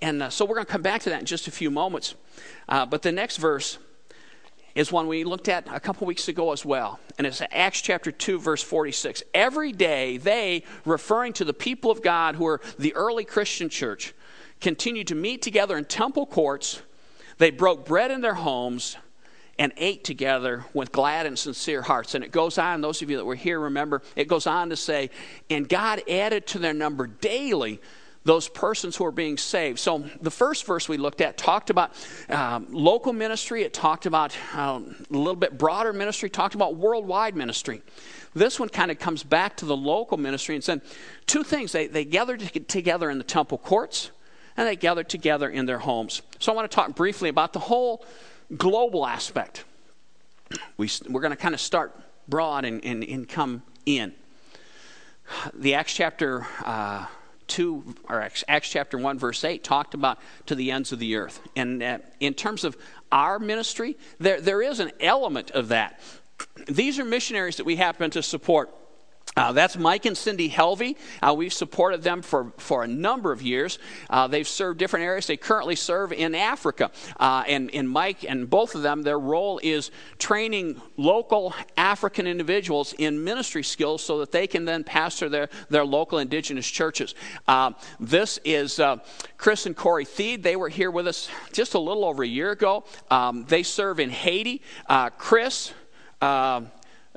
And 0.00 0.22
uh, 0.22 0.30
so 0.30 0.44
we're 0.44 0.54
going 0.54 0.66
to 0.66 0.72
come 0.72 0.82
back 0.82 1.02
to 1.02 1.10
that 1.10 1.20
in 1.20 1.26
just 1.26 1.48
a 1.48 1.50
few 1.50 1.70
moments. 1.70 2.14
Uh, 2.68 2.86
but 2.86 3.02
the 3.02 3.12
next 3.12 3.38
verse 3.38 3.78
is 4.74 4.90
one 4.90 5.06
we 5.06 5.24
looked 5.24 5.48
at 5.48 5.66
a 5.72 5.80
couple 5.80 6.06
weeks 6.06 6.28
ago 6.28 6.52
as 6.52 6.64
well. 6.64 6.98
And 7.18 7.26
it's 7.26 7.42
Acts 7.50 7.80
chapter 7.80 8.10
2, 8.10 8.38
verse 8.38 8.62
46. 8.62 9.22
Every 9.34 9.72
day, 9.72 10.16
they, 10.16 10.64
referring 10.84 11.32
to 11.34 11.44
the 11.44 11.52
people 11.52 11.90
of 11.90 12.02
God 12.02 12.36
who 12.36 12.46
are 12.46 12.60
the 12.78 12.94
early 12.94 13.24
Christian 13.24 13.68
church, 13.68 14.14
continued 14.60 15.08
to 15.08 15.14
meet 15.14 15.42
together 15.42 15.76
in 15.76 15.84
temple 15.84 16.26
courts. 16.26 16.80
They 17.38 17.50
broke 17.50 17.84
bread 17.84 18.10
in 18.10 18.20
their 18.20 18.34
homes 18.34 18.96
and 19.58 19.72
ate 19.76 20.04
together 20.04 20.64
with 20.72 20.92
glad 20.92 21.26
and 21.26 21.38
sincere 21.38 21.82
hearts. 21.82 22.14
And 22.14 22.24
it 22.24 22.32
goes 22.32 22.56
on, 22.56 22.80
those 22.80 23.02
of 23.02 23.10
you 23.10 23.18
that 23.18 23.24
were 23.24 23.34
here 23.34 23.60
remember, 23.60 24.02
it 24.16 24.26
goes 24.26 24.46
on 24.46 24.70
to 24.70 24.76
say, 24.76 25.10
and 25.50 25.68
God 25.68 26.02
added 26.08 26.46
to 26.48 26.58
their 26.58 26.72
number 26.72 27.06
daily 27.06 27.80
those 28.24 28.48
persons 28.48 28.96
who 28.96 29.04
are 29.04 29.12
being 29.12 29.36
saved. 29.36 29.78
So 29.78 30.04
the 30.20 30.30
first 30.30 30.64
verse 30.64 30.88
we 30.88 30.96
looked 30.96 31.20
at 31.20 31.36
talked 31.36 31.70
about 31.70 31.92
um, 32.28 32.66
local 32.70 33.12
ministry, 33.12 33.62
it 33.62 33.74
talked 33.74 34.06
about 34.06 34.36
um, 34.54 34.94
a 35.10 35.16
little 35.16 35.36
bit 35.36 35.58
broader 35.58 35.92
ministry, 35.92 36.30
talked 36.30 36.54
about 36.54 36.76
worldwide 36.76 37.34
ministry. 37.34 37.82
This 38.34 38.60
one 38.60 38.68
kind 38.68 38.90
of 38.90 38.98
comes 38.98 39.22
back 39.22 39.56
to 39.58 39.66
the 39.66 39.76
local 39.76 40.16
ministry 40.16 40.54
and 40.54 40.62
said 40.62 40.82
two 41.26 41.42
things. 41.42 41.72
They, 41.72 41.86
they 41.88 42.04
gathered 42.04 42.40
together 42.68 43.10
in 43.10 43.18
the 43.18 43.24
temple 43.24 43.58
courts 43.58 44.10
and 44.56 44.68
they 44.68 44.76
gathered 44.76 45.08
together 45.08 45.50
in 45.50 45.66
their 45.66 45.78
homes. 45.78 46.22
So 46.38 46.52
I 46.52 46.54
want 46.54 46.70
to 46.70 46.74
talk 46.74 46.94
briefly 46.94 47.28
about 47.28 47.52
the 47.52 47.58
whole 47.58 48.04
global 48.56 49.06
aspect. 49.06 49.64
We, 50.76 50.88
we're 51.08 51.20
going 51.20 51.32
to 51.32 51.36
kind 51.36 51.54
of 51.54 51.60
start 51.60 51.98
broad 52.28 52.64
and, 52.64 52.84
and, 52.84 53.02
and 53.02 53.28
come 53.28 53.62
in. 53.86 54.12
The 55.54 55.74
Acts 55.74 55.94
chapter 55.94 56.46
uh, 56.64 57.06
2, 57.48 57.94
or 58.08 58.20
Acts, 58.20 58.44
Acts, 58.48 58.70
chapter 58.70 58.98
1, 58.98 59.18
verse 59.18 59.44
8, 59.44 59.62
talked 59.62 59.94
about 59.94 60.18
to 60.46 60.54
the 60.54 60.70
ends 60.70 60.92
of 60.92 60.98
the 60.98 61.16
earth. 61.16 61.40
And 61.56 61.82
uh, 61.82 61.98
in 62.20 62.34
terms 62.34 62.64
of 62.64 62.76
our 63.10 63.38
ministry, 63.38 63.96
there, 64.18 64.40
there 64.40 64.62
is 64.62 64.80
an 64.80 64.92
element 65.00 65.50
of 65.50 65.68
that. 65.68 66.00
These 66.68 66.98
are 66.98 67.04
missionaries 67.04 67.56
that 67.56 67.64
we 67.64 67.76
happen 67.76 68.10
to 68.12 68.22
support. 68.22 68.74
Uh, 69.34 69.50
that's 69.52 69.78
Mike 69.78 70.04
and 70.04 70.16
Cindy 70.16 70.50
Helvey. 70.50 70.94
Uh, 71.22 71.32
we've 71.32 71.54
supported 71.54 72.02
them 72.02 72.20
for, 72.20 72.52
for 72.58 72.84
a 72.84 72.86
number 72.86 73.32
of 73.32 73.40
years. 73.40 73.78
Uh, 74.10 74.26
they've 74.26 74.46
served 74.46 74.78
different 74.78 75.06
areas. 75.06 75.26
They 75.26 75.38
currently 75.38 75.74
serve 75.74 76.12
in 76.12 76.34
Africa. 76.34 76.90
Uh, 77.18 77.42
and, 77.48 77.74
and 77.74 77.88
Mike 77.88 78.26
and 78.28 78.48
both 78.50 78.74
of 78.74 78.82
them, 78.82 79.02
their 79.02 79.18
role 79.18 79.58
is 79.62 79.90
training 80.18 80.82
local 80.98 81.54
African 81.78 82.26
individuals 82.26 82.92
in 82.98 83.24
ministry 83.24 83.62
skills 83.62 84.02
so 84.02 84.18
that 84.18 84.32
they 84.32 84.46
can 84.46 84.66
then 84.66 84.84
pastor 84.84 85.30
their, 85.30 85.48
their 85.70 85.84
local 85.84 86.18
indigenous 86.18 86.68
churches. 86.68 87.14
Uh, 87.48 87.72
this 87.98 88.38
is 88.44 88.78
uh, 88.78 88.98
Chris 89.38 89.64
and 89.64 89.74
Corey 89.74 90.04
Theed. 90.04 90.42
They 90.42 90.56
were 90.56 90.68
here 90.68 90.90
with 90.90 91.08
us 91.08 91.30
just 91.52 91.72
a 91.72 91.78
little 91.78 92.04
over 92.04 92.22
a 92.22 92.28
year 92.28 92.50
ago. 92.50 92.84
Um, 93.10 93.46
they 93.48 93.62
serve 93.62 93.98
in 93.98 94.10
Haiti. 94.10 94.60
Chris, 95.16 95.72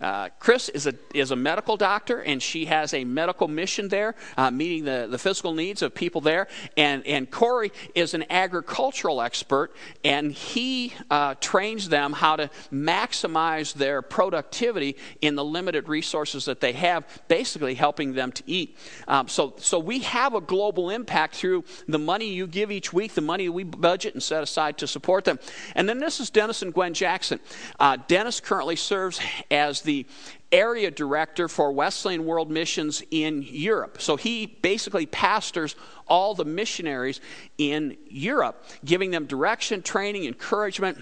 uh, 0.02 0.30
Chris 0.40 0.70
is 0.70 0.88
a, 0.88 0.94
is 1.14 1.32
a 1.32 1.36
medical 1.36 1.78
doctor, 1.78 2.22
and 2.22 2.42
she 2.42 2.66
has 2.66 2.94
a 2.94 3.04
medical 3.04 3.48
mission 3.48 3.88
there, 3.88 4.16
uh, 4.38 4.52
meeting 4.52 4.84
the, 4.84 5.08
the 5.10 5.18
physical 5.18 5.54
needs 5.54 5.82
of 5.82 5.94
people 5.94 6.22
there. 6.22 6.48
And, 6.76 7.06
and 7.08 7.30
Corey 7.30 7.72
is 7.94 8.14
an 8.14 8.26
agricultural 8.30 9.22
expert, 9.22 9.74
and 10.04 10.32
he 10.32 10.94
uh, 11.10 11.36
trains 11.40 11.90
them 11.90 12.14
how 12.14 12.36
to 12.36 12.50
maximize 12.72 13.74
their 13.74 14.02
productivity 14.02 14.98
in 15.22 15.36
the 15.36 15.46
limited 15.46 15.88
resources 15.88 16.46
that 16.46 16.60
they 16.60 16.74
have, 16.74 17.06
basically 17.28 17.76
helping 17.76 18.14
them 18.14 18.32
to 18.34 18.44
eat. 18.46 18.78
Um, 19.08 19.28
so, 19.28 19.54
so 19.58 19.80
we 19.80 20.00
have 20.00 20.34
a 20.34 20.42
global 20.42 20.90
impact 20.90 21.36
through 21.36 21.64
the 21.88 22.00
money 22.00 22.28
you 22.28 22.48
give 22.48 22.72
each 22.72 22.92
week, 22.92 23.14
the 23.14 23.22
money 23.22 23.48
we 23.48 23.64
budget 23.64 24.14
and 24.14 24.22
set 24.22 24.44
aside 24.44 24.78
to 24.80 24.88
support 24.88 25.24
them. 25.24 25.40
And 25.76 25.88
then 25.88 26.00
this 26.00 26.20
is 26.20 26.30
Dennis 26.30 26.62
and 26.62 26.74
Gwen 26.74 26.94
Jackson. 26.94 27.40
Uh, 27.80 27.98
Dennis 28.08 28.40
currently 28.40 28.76
serves 28.76 29.20
as 29.50 29.82
the 29.86 30.06
area 30.52 30.92
director 30.92 31.48
for 31.48 31.72
Wesleyan 31.72 32.26
World 32.26 32.52
Missions 32.52 33.04
in 33.12 33.42
Europe. 33.42 34.02
So 34.02 34.16
he 34.16 34.46
basically 34.46 35.06
pastors 35.06 35.76
all 36.08 36.34
the 36.34 36.46
missionaries 36.46 37.22
in 37.58 37.98
Europe, 38.10 38.64
giving 38.84 39.12
them 39.12 39.26
direction, 39.26 39.82
training, 39.82 40.26
encouragement 40.26 40.98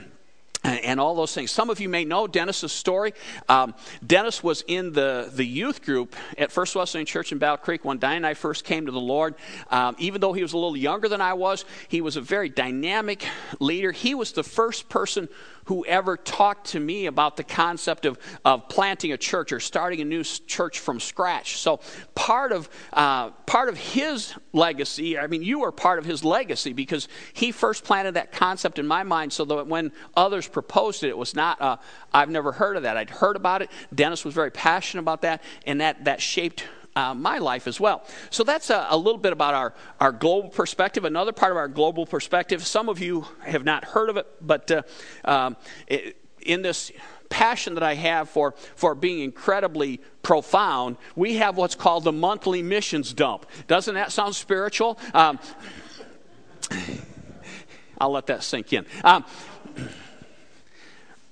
and 0.64 1.00
all 1.00 1.16
those 1.16 1.34
things. 1.34 1.52
Some 1.52 1.70
of 1.70 1.80
you 1.80 1.90
may 1.90 2.06
know 2.06 2.26
Dennis's 2.26 2.72
story. 2.72 3.14
Um, 3.50 3.76
Dennis 4.06 4.42
was 4.42 4.64
in 4.68 4.94
the, 4.94 5.30
the 5.34 5.46
youth 5.46 5.84
group 5.84 6.16
at 6.38 6.52
First 6.52 6.76
Wesleyan 6.76 7.06
Church 7.06 7.32
in 7.32 7.38
Battle 7.38 7.58
Creek 7.58 7.84
when 7.84 7.98
Diane 7.98 8.18
and 8.18 8.26
I 8.26 8.34
first 8.34 8.64
came 8.64 8.86
to 8.86 8.92
the 8.92 9.00
Lord. 9.00 9.36
Um, 9.72 9.96
even 10.00 10.22
though 10.22 10.34
he 10.34 10.42
was 10.42 10.54
a 10.54 10.58
little 10.58 10.78
younger 10.78 11.10
than 11.10 11.22
I 11.22 11.34
was, 11.34 11.66
he 11.90 12.02
was 12.02 12.16
a 12.16 12.22
very 12.22 12.50
dynamic 12.50 13.26
leader. 13.60 13.92
He 13.92 14.16
was 14.16 14.32
the 14.32 14.44
first 14.44 14.88
person 14.88 15.28
who 15.66 15.86
ever 15.86 16.18
talked 16.18 16.68
to 16.68 16.80
me 16.80 17.06
about 17.06 17.38
the 17.38 17.44
concept 17.44 18.06
of, 18.06 18.18
of 18.44 18.68
planting 18.70 19.12
a 19.12 19.18
church 19.18 19.52
or 19.52 19.60
starting 19.60 20.02
a 20.02 20.06
new 20.06 20.24
church 20.24 20.80
from 20.80 21.00
scratch. 21.00 21.58
So 21.58 21.80
part 22.16 22.52
of 22.52 22.70
uh, 22.92 23.32
part 23.46 23.70
of 23.70 23.78
his 23.78 24.34
legacy, 24.52 25.18
I 25.18 25.28
mean, 25.28 25.44
you 25.44 25.64
are 25.64 25.72
part 25.72 26.00
of 26.00 26.06
his 26.06 26.24
legacy 26.24 26.74
because 26.74 27.08
he 27.34 27.52
first 27.52 27.84
planted 27.84 28.16
that 28.16 28.32
concept 28.32 28.80
in 28.80 28.88
my 28.88 29.04
mind, 29.04 29.34
so 29.34 29.46
that 29.46 29.68
when 29.68 29.92
others 30.16 30.48
proposed 30.48 31.04
it, 31.04 31.10
it 31.10 31.18
was 31.18 31.36
not 31.36 31.62
uh, 31.62 31.78
I've 32.14 32.30
never 32.30 32.52
heard 32.52 32.78
of 32.78 32.84
that. 32.84 32.98
I'd 32.98 33.10
heard 33.10 33.36
about 33.36 33.62
it. 33.62 33.70
Dennis 33.94 34.26
was 34.26 34.34
very 34.34 34.52
passionate 34.52 35.02
about 35.02 35.22
that, 35.22 35.42
and 35.66 35.82
that 35.82 36.06
that 36.06 36.22
shaped 36.22 36.64
uh, 36.96 37.14
my 37.14 37.38
life 37.40 37.68
as 37.68 37.80
well. 37.80 38.04
So 38.30 38.44
that's 38.44 38.70
a, 38.70 38.88
a, 38.90 38.98
little 38.98 39.18
bit 39.18 39.34
about 39.34 39.54
our, 39.54 39.74
our 40.00 40.12
global 40.12 40.50
perspective. 40.50 41.06
Another 41.06 41.32
part 41.32 41.52
of 41.52 41.58
our 41.58 41.68
global 41.68 42.06
perspective, 42.06 42.66
some 42.66 42.90
of 42.90 43.00
you 43.00 43.26
have 43.42 43.64
not 43.64 43.84
heard 43.84 44.10
of 44.10 44.18
it, 44.18 44.28
but 44.42 44.70
uh, 44.70 44.82
um, 45.26 45.58
it, 45.88 46.18
in 46.42 46.62
this 46.62 46.92
passion 47.30 47.74
that 47.74 47.84
I 47.84 47.96
have 47.96 48.30
for, 48.30 48.54
for 48.76 48.94
being 48.94 49.22
incredibly 49.22 50.02
profound, 50.22 50.98
we 51.16 51.38
have 51.38 51.58
what's 51.58 51.76
called 51.76 52.04
the 52.04 52.12
monthly 52.12 52.62
missions 52.62 53.12
dump. 53.12 53.48
Doesn't 53.68 53.96
that 53.96 54.12
sound 54.12 54.36
spiritual? 54.36 55.00
Um, 55.14 55.40
I'll 58.00 58.12
let 58.12 58.28
that 58.28 58.44
sink 58.44 58.72
in. 58.74 58.86
Um, 59.04 59.26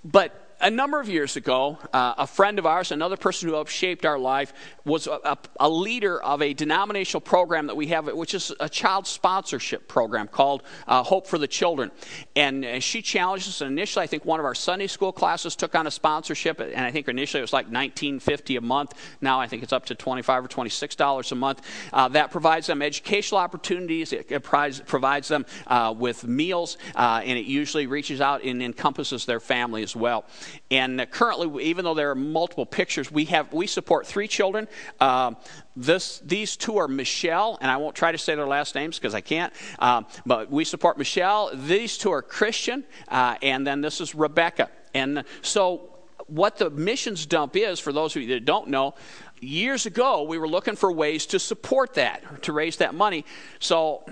but 0.04 0.41
a 0.62 0.70
number 0.70 1.00
of 1.00 1.10
years 1.10 1.36
ago, 1.36 1.78
uh, 1.92 2.14
a 2.18 2.28
friend 2.28 2.60
of 2.60 2.66
ours, 2.66 2.92
another 2.92 3.18
person 3.18 3.50
who 3.50 3.56
helped 3.56 3.72
shaped 3.72 4.06
our 4.06 4.20
life, 4.20 4.54
was 4.86 5.08
a, 5.08 5.20
a, 5.24 5.38
a, 5.60 5.70
leader 5.70 6.22
of 6.22 6.42
a 6.42 6.54
denominational 6.54 7.22
program 7.22 7.68
that 7.68 7.76
we 7.76 7.88
have, 7.88 8.08
which 8.14 8.34
is 8.34 8.52
a 8.60 8.70
child 8.70 9.08
sponsorship 9.08 9.88
program 9.88 10.28
called 10.28 10.64
uh, 10.88 11.04
Hope 11.04 11.28
for 11.28 11.38
the 11.38 11.48
Children. 11.48 11.92
And 12.36 12.64
uh, 12.64 12.80
she 12.80 13.02
challenged 13.02 13.48
us. 13.48 13.62
And 13.62 13.72
initially, 13.72 14.04
I 14.04 14.08
think 14.08 14.24
one 14.24 14.40
of 14.40 14.46
our 14.46 14.56
Sunday 14.56 14.88
school 14.88 15.12
classes 15.12 15.56
took 15.56 15.76
on 15.76 15.88
a 15.88 15.92
sponsorship, 15.92 16.60
and 16.60 16.80
I 16.80 16.92
think 16.92 17.08
initially 17.08 17.40
it 17.40 17.44
was 17.44 17.54
like 17.54 17.66
1950 17.66 18.56
a 18.56 18.62
month. 18.62 18.94
Now 19.20 19.40
I 19.40 19.48
think 19.48 19.64
it's 19.64 19.74
up 19.74 19.86
to 19.88 19.96
25 19.96 20.46
or 20.46 20.48
26 20.48 20.96
dollars 20.96 21.32
a 21.32 21.36
month. 21.36 21.62
Uh, 21.92 22.08
that 22.10 22.32
provides 22.32 22.68
them 22.68 22.82
educational 22.82 23.40
opportunities. 23.40 24.14
It, 24.14 24.32
it 24.32 24.44
provides, 24.44 24.80
provides 24.82 25.28
them 25.28 25.46
uh, 25.68 25.94
with 25.98 26.26
meals, 26.28 26.78
uh, 26.96 27.22
and 27.24 27.38
it 27.38 27.46
usually 27.46 27.88
reaches 27.88 28.22
out 28.22 28.44
and 28.44 28.62
encompasses 28.62 29.26
their 29.26 29.40
family 29.40 29.82
as 29.84 29.96
well. 29.96 30.26
And 30.70 31.06
currently, 31.12 31.66
even 31.66 31.86
though 31.86 31.94
there 31.94 32.12
are 32.12 32.16
multiple 32.16 32.66
pictures, 32.66 33.12
we 33.12 33.26
have 33.26 33.52
we 33.54 33.68
support 33.68 34.08
three 34.08 34.28
children. 34.28 34.68
Um, 35.00 35.38
this, 35.76 36.20
these 36.20 36.58
two 36.58 36.78
are 36.78 36.88
Michelle, 36.88 37.58
and 37.62 37.72
I 37.72 37.78
won't 37.78 37.96
try 37.96 38.12
to 38.12 38.18
say 38.18 38.36
their 38.36 38.48
last 38.48 38.76
names 38.76 38.98
because 38.98 39.16
I 39.16 39.22
can't, 39.22 39.54
um, 39.80 40.06
but 40.26 40.52
we 40.52 40.66
support 40.66 40.98
Michelle. 40.98 41.52
These 41.54 41.98
two 41.98 42.12
are 42.12 42.22
Christian, 42.22 42.84
uh, 43.08 43.36
and 43.42 43.66
then 43.66 43.82
this 43.82 44.02
is 44.02 44.14
Rebecca. 44.14 44.70
And 44.94 45.24
so, 45.42 45.90
what 46.28 46.58
the 46.58 46.70
missions 46.70 47.26
dump 47.26 47.56
is, 47.56 47.80
for 47.80 47.92
those 47.92 48.16
of 48.16 48.22
you 48.22 48.30
that 48.36 48.46
don't 48.46 48.70
know, 48.70 48.96
years 49.40 49.86
ago 49.86 50.24
we 50.24 50.38
were 50.38 50.48
looking 50.48 50.76
for 50.76 50.92
ways 50.92 51.26
to 51.26 51.40
support 51.40 51.96
that, 51.96 52.44
to 52.44 52.54
raise 52.54 52.78
that 52.78 52.94
money. 52.94 53.26
So, 53.60 54.04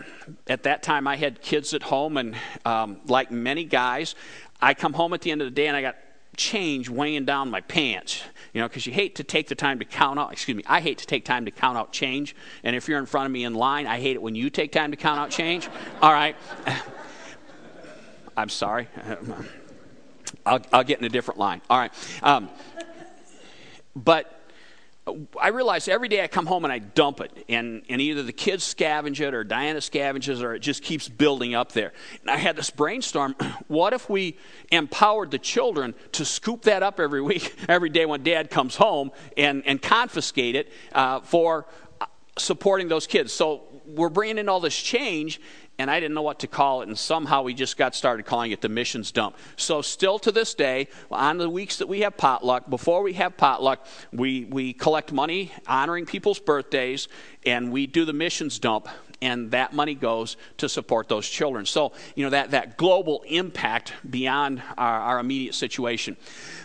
at 0.47 0.63
that 0.63 0.81
time, 0.83 1.07
I 1.07 1.17
had 1.17 1.41
kids 1.41 1.73
at 1.73 1.83
home, 1.83 2.17
and 2.17 2.35
um, 2.65 3.01
like 3.05 3.31
many 3.31 3.65
guys, 3.65 4.15
I 4.61 4.73
come 4.73 4.93
home 4.93 5.13
at 5.13 5.21
the 5.21 5.31
end 5.31 5.41
of 5.41 5.45
the 5.45 5.51
day 5.51 5.67
and 5.67 5.75
I 5.75 5.81
got 5.81 5.95
change 6.39 6.89
weighing 6.89 7.25
down 7.25 7.51
my 7.51 7.61
pants. 7.61 8.23
You 8.53 8.61
know, 8.61 8.67
because 8.67 8.87
you 8.87 8.93
hate 8.93 9.15
to 9.15 9.23
take 9.23 9.47
the 9.47 9.55
time 9.55 9.77
to 9.79 9.85
count 9.85 10.17
out, 10.17 10.31
excuse 10.31 10.57
me, 10.57 10.63
I 10.65 10.79
hate 10.79 10.97
to 10.99 11.05
take 11.05 11.25
time 11.25 11.45
to 11.45 11.51
count 11.51 11.77
out 11.77 11.91
change. 11.91 12.35
And 12.63 12.75
if 12.75 12.87
you're 12.87 12.97
in 12.97 13.05
front 13.05 13.27
of 13.27 13.31
me 13.31 13.43
in 13.43 13.53
line, 13.53 13.85
I 13.85 13.99
hate 13.99 14.15
it 14.15 14.21
when 14.21 14.33
you 14.33 14.49
take 14.49 14.71
time 14.71 14.89
to 14.91 14.97
count 14.97 15.19
out 15.19 15.29
change. 15.29 15.69
All 16.01 16.11
right. 16.11 16.35
I'm 18.37 18.49
sorry. 18.49 18.87
I'll, 20.45 20.61
I'll, 20.71 20.83
get 20.83 20.99
in 20.99 21.05
a 21.05 21.09
different 21.09 21.39
line. 21.39 21.61
All 21.69 21.77
right. 21.77 21.91
Um, 22.23 22.49
but 23.95 24.38
I 25.39 25.49
realize 25.49 25.87
every 25.87 26.07
day 26.07 26.23
I 26.23 26.27
come 26.27 26.45
home 26.45 26.63
and 26.63 26.73
I 26.73 26.79
dump 26.79 27.21
it, 27.21 27.45
and, 27.47 27.83
and 27.89 28.01
either 28.01 28.23
the 28.23 28.33
kids 28.33 28.73
scavenge 28.73 29.19
it 29.19 29.33
or 29.33 29.43
Diana 29.43 29.79
scavenges 29.79 30.41
or 30.41 30.55
it 30.55 30.59
just 30.59 30.83
keeps 30.83 31.07
building 31.07 31.55
up 31.55 31.71
there. 31.71 31.93
And 32.21 32.31
I 32.31 32.37
had 32.37 32.55
this 32.55 32.69
brainstorm 32.69 33.35
what 33.67 33.93
if 33.93 34.09
we 34.09 34.37
empowered 34.71 35.31
the 35.31 35.39
children 35.39 35.93
to 36.13 36.25
scoop 36.25 36.63
that 36.63 36.83
up 36.83 36.99
every 36.99 37.21
week, 37.21 37.55
every 37.67 37.89
day 37.89 38.05
when 38.05 38.23
dad 38.23 38.49
comes 38.49 38.75
home, 38.75 39.11
and, 39.37 39.63
and 39.65 39.81
confiscate 39.81 40.55
it 40.55 40.71
uh, 40.93 41.21
for 41.21 41.65
uh, 42.01 42.05
supporting 42.37 42.87
those 42.87 43.07
kids? 43.07 43.31
So 43.33 43.63
we're 43.85 44.09
bringing 44.09 44.37
in 44.37 44.49
all 44.49 44.59
this 44.59 44.77
change, 44.77 45.41
and 45.79 45.89
I 45.89 46.01
didn't 46.01 46.13
know 46.13 46.21
what 46.21 46.39
to 46.39 46.47
call 46.47 46.81
it, 46.81 46.89
and 46.89 46.99
somehow 46.99 47.41
we 47.41 47.53
just 47.53 47.77
got 47.77 47.95
started 47.95 48.25
calling 48.25 48.51
it 48.51 48.59
the 48.59 48.67
missions 48.67 49.11
dump. 49.11 49.37
So, 49.55 49.81
still 49.81 50.19
to 50.19 50.31
this 50.31 50.53
day, 50.53 50.89
on 51.09 51.37
the 51.37 51.49
weeks 51.49 51.77
that 51.77 51.87
we 51.87 52.01
have 52.01 52.17
potluck, 52.17 52.69
before 52.69 53.01
we 53.01 53.13
have 53.13 53.37
potluck, 53.37 53.85
we, 54.11 54.43
we 54.43 54.73
collect 54.73 55.13
money 55.13 55.53
honoring 55.65 56.05
people's 56.05 56.37
birthdays, 56.37 57.07
and 57.45 57.71
we 57.71 57.87
do 57.87 58.03
the 58.03 58.11
missions 58.11 58.59
dump, 58.59 58.89
and 59.21 59.51
that 59.51 59.71
money 59.71 59.95
goes 59.95 60.35
to 60.57 60.67
support 60.67 61.07
those 61.07 61.27
children. 61.27 61.65
So, 61.65 61.93
you 62.13 62.25
know, 62.25 62.31
that, 62.31 62.51
that 62.51 62.77
global 62.77 63.23
impact 63.25 63.93
beyond 64.09 64.61
our, 64.77 64.99
our 64.99 65.19
immediate 65.19 65.55
situation. 65.55 66.17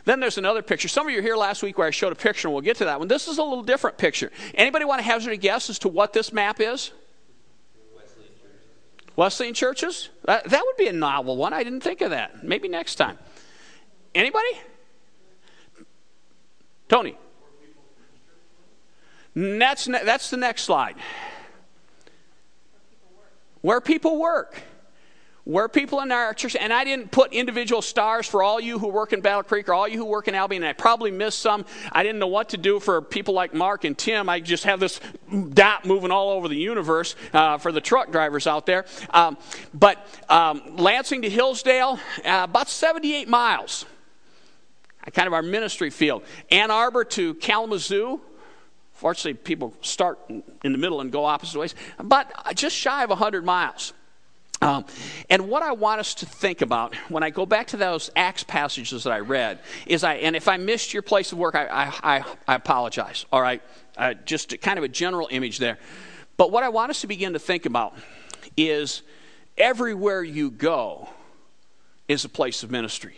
Then 0.06 0.18
there's 0.18 0.38
another 0.38 0.62
picture. 0.62 0.88
Some 0.88 1.06
of 1.06 1.12
you 1.12 1.18
were 1.18 1.22
here 1.22 1.36
last 1.36 1.62
week 1.62 1.78
where 1.78 1.86
I 1.86 1.90
showed 1.90 2.12
a 2.12 2.16
picture, 2.16 2.48
and 2.48 2.52
we'll 2.52 2.62
get 2.62 2.78
to 2.78 2.86
that 2.86 2.98
one. 2.98 3.06
This 3.06 3.28
is 3.28 3.38
a 3.38 3.44
little 3.44 3.62
different 3.62 3.96
picture. 3.96 4.32
Anybody 4.54 4.84
want 4.84 4.98
to 4.98 5.04
hazard 5.04 5.32
a 5.32 5.36
guess 5.36 5.70
as 5.70 5.78
to 5.80 5.88
what 5.88 6.12
this 6.12 6.32
map 6.32 6.60
is? 6.60 6.90
Wesleyan 9.16 9.54
churches? 9.54 10.10
That, 10.24 10.44
that 10.50 10.62
would 10.64 10.76
be 10.76 10.88
a 10.88 10.92
novel 10.92 11.36
one. 11.36 11.52
I 11.52 11.62
didn't 11.62 11.82
think 11.82 12.00
of 12.00 12.10
that. 12.10 12.44
Maybe 12.44 12.68
next 12.68 12.96
time. 12.96 13.18
Anybody? 14.14 14.60
Tony? 16.88 17.16
That's, 19.34 19.86
that's 19.86 20.30
the 20.30 20.36
next 20.36 20.62
slide. 20.62 20.96
Where 23.60 23.80
people 23.80 24.18
work 24.18 24.62
where 25.44 25.68
people 25.68 26.00
in 26.00 26.10
our 26.10 26.32
church, 26.32 26.56
and 26.56 26.72
I 26.72 26.84
didn't 26.84 27.10
put 27.10 27.32
individual 27.32 27.82
stars 27.82 28.26
for 28.26 28.42
all 28.42 28.58
you 28.58 28.78
who 28.78 28.88
work 28.88 29.12
in 29.12 29.20
Battle 29.20 29.42
Creek 29.42 29.68
or 29.68 29.74
all 29.74 29.86
you 29.86 29.98
who 29.98 30.06
work 30.06 30.26
in 30.26 30.34
Albion, 30.34 30.62
and 30.62 30.70
I 30.70 30.72
probably 30.72 31.10
missed 31.10 31.38
some. 31.38 31.66
I 31.92 32.02
didn't 32.02 32.18
know 32.18 32.28
what 32.28 32.50
to 32.50 32.56
do 32.56 32.80
for 32.80 33.02
people 33.02 33.34
like 33.34 33.52
Mark 33.52 33.84
and 33.84 33.96
Tim. 33.96 34.28
I 34.28 34.40
just 34.40 34.64
have 34.64 34.80
this 34.80 35.00
dot 35.50 35.84
moving 35.84 36.10
all 36.10 36.30
over 36.30 36.48
the 36.48 36.56
universe 36.56 37.14
uh, 37.34 37.58
for 37.58 37.72
the 37.72 37.80
truck 37.82 38.10
drivers 38.10 38.46
out 38.46 38.64
there. 38.64 38.86
Um, 39.10 39.36
but 39.74 40.06
um, 40.30 40.76
Lansing 40.76 41.22
to 41.22 41.30
Hillsdale, 41.30 41.98
uh, 42.24 42.46
about 42.48 42.70
78 42.70 43.28
miles, 43.28 43.84
kind 45.12 45.26
of 45.26 45.34
our 45.34 45.42
ministry 45.42 45.90
field. 45.90 46.22
Ann 46.50 46.70
Arbor 46.70 47.04
to 47.04 47.34
Kalamazoo, 47.34 48.20
Fortunately, 48.94 49.34
people 49.34 49.74
start 49.82 50.20
in 50.28 50.70
the 50.72 50.78
middle 50.78 51.00
and 51.00 51.10
go 51.10 51.24
opposite 51.24 51.58
ways, 51.58 51.74
but 52.02 52.32
just 52.54 52.76
shy 52.76 53.02
of 53.02 53.10
100 53.10 53.44
miles. 53.44 53.92
Um, 54.62 54.84
and 55.28 55.48
what 55.48 55.62
I 55.62 55.72
want 55.72 56.00
us 56.00 56.14
to 56.16 56.26
think 56.26 56.62
about 56.62 56.94
when 57.10 57.22
I 57.22 57.30
go 57.30 57.44
back 57.44 57.66
to 57.68 57.76
those 57.76 58.10
Acts 58.16 58.44
passages 58.44 59.04
that 59.04 59.12
I 59.12 59.20
read 59.20 59.58
is 59.86 60.04
I, 60.04 60.14
and 60.14 60.34
if 60.34 60.48
I 60.48 60.56
missed 60.56 60.94
your 60.94 61.02
place 61.02 61.32
of 61.32 61.38
work, 61.38 61.54
I, 61.54 61.66
I, 61.66 62.16
I, 62.16 62.24
I 62.48 62.54
apologize. 62.54 63.26
All 63.30 63.42
right, 63.42 63.62
uh, 63.96 64.14
just 64.24 64.58
kind 64.62 64.78
of 64.78 64.84
a 64.84 64.88
general 64.88 65.28
image 65.30 65.58
there. 65.58 65.78
But 66.36 66.50
what 66.50 66.62
I 66.62 66.68
want 66.68 66.90
us 66.90 67.00
to 67.02 67.06
begin 67.06 67.34
to 67.34 67.38
think 67.38 67.66
about 67.66 67.94
is 68.56 69.02
everywhere 69.58 70.22
you 70.22 70.50
go 70.50 71.08
is 72.08 72.24
a 72.24 72.28
place 72.28 72.62
of 72.62 72.70
ministry. 72.70 73.16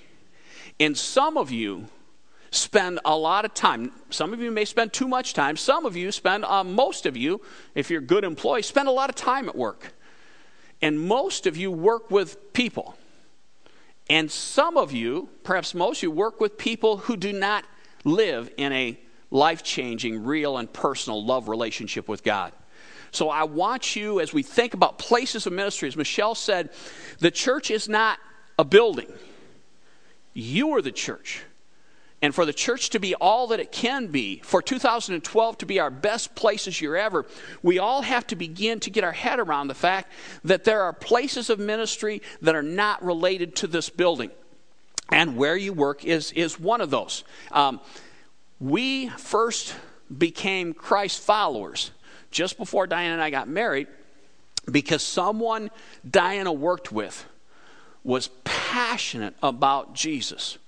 And 0.79 0.97
some 0.97 1.37
of 1.37 1.51
you 1.51 1.87
spend 2.51 3.01
a 3.05 3.17
lot 3.17 3.45
of 3.45 3.55
time. 3.55 3.93
Some 4.11 4.33
of 4.33 4.41
you 4.41 4.51
may 4.51 4.65
spend 4.65 4.93
too 4.93 5.09
much 5.09 5.35
time. 5.35 5.57
Some 5.57 5.85
of 5.85 5.97
you 5.97 6.13
spend, 6.13 6.45
uh, 6.45 6.65
most 6.65 7.07
of 7.07 7.17
you, 7.17 7.41
if 7.75 7.91
you're 7.91 8.01
a 8.01 8.05
good 8.05 8.25
employee, 8.25 8.63
spend 8.63 8.89
a 8.89 8.93
lot 8.93 9.09
of 9.11 9.17
time 9.17 9.49
at 9.49 9.57
work. 9.57 9.93
And 10.83 11.01
most 11.01 11.47
of 11.47 11.57
you 11.57 11.71
work 11.71 12.11
with 12.11 12.53
people. 12.53 12.97
And 14.09 14.31
some 14.31 14.77
of 14.77 14.93
you, 14.93 15.29
perhaps 15.43 15.75
most 15.75 15.99
of 15.99 16.03
you, 16.05 16.11
work 16.11 16.41
with 16.41 16.59
people 16.59 16.99
who 16.99 17.17
do 17.17 17.33
not 17.33 17.65
live 18.05 18.51
in 18.57 18.73
a 18.73 18.99
life 19.31 19.63
changing, 19.63 20.25
real, 20.25 20.59
and 20.59 20.73
personal 20.73 21.25
love 21.25 21.49
relationship 21.49 22.09
with 22.09 22.23
God. 22.23 22.53
So 23.11 23.31
I 23.31 23.45
want 23.45 23.97
you, 23.97 24.21
as 24.21 24.33
we 24.33 24.43
think 24.43 24.75
about 24.75 24.99
places 24.99 25.47
of 25.47 25.53
ministry, 25.53 25.89
as 25.89 25.97
Michelle 25.97 26.35
said, 26.35 26.71
the 27.19 27.31
church 27.31 27.71
is 27.71 27.89
not 27.89 28.19
a 28.59 28.65
building. 28.65 29.11
You 30.35 30.75
are 30.75 30.83
the 30.83 30.93
church. 30.93 31.43
And 32.23 32.35
for 32.35 32.47
the 32.47 32.53
church 32.53 32.91
to 32.91 32.99
be 32.99 33.15
all 33.15 33.49
that 33.49 33.61
it 33.61 33.71
can 33.71 34.07
be, 34.07 34.41
for 34.43 34.63
2012 34.63 35.59
to 35.59 35.67
be 35.67 35.79
our 35.79 35.91
best 35.91 36.35
places 36.35 36.81
year 36.81 36.97
ever, 36.97 37.27
we 37.63 37.79
all 37.79 38.03
have 38.03 38.27
to 38.29 38.37
begin 38.37 38.81
to 38.81 38.91
get 38.91 39.05
our 39.05 39.13
head 39.13 39.39
around 39.39 39.69
the 39.69 39.75
fact 39.75 40.11
that 40.43 40.65
there 40.65 40.83
are 40.83 40.93
places 40.93 41.51
of 41.51 41.59
ministry 41.59 42.23
that 42.41 42.55
are 42.55 42.63
not 42.63 43.05
related 43.05 43.55
to 43.57 43.67
this 43.67 43.91
building. 43.91 44.31
And 45.11 45.37
where 45.37 45.57
you 45.57 45.73
work 45.73 46.05
is, 46.05 46.33
is 46.33 46.59
one 46.59 46.81
of 46.81 46.91
those. 46.91 47.23
Um, 47.53 47.81
we 48.59 49.09
first 49.11 49.75
became 50.17 50.73
Christ 50.73 51.21
followers 51.21 51.91
just 52.31 52.57
before 52.57 52.87
Diana 52.87 53.15
and 53.15 53.23
I 53.23 53.31
got 53.31 53.47
married 53.47 53.89
because 54.71 55.03
someone 55.03 55.71
Diana 56.09 56.53
worked 56.53 56.91
with 56.91 57.27
was 58.03 58.29
passionate 58.45 59.35
about 59.43 59.95
Jesus 59.95 60.59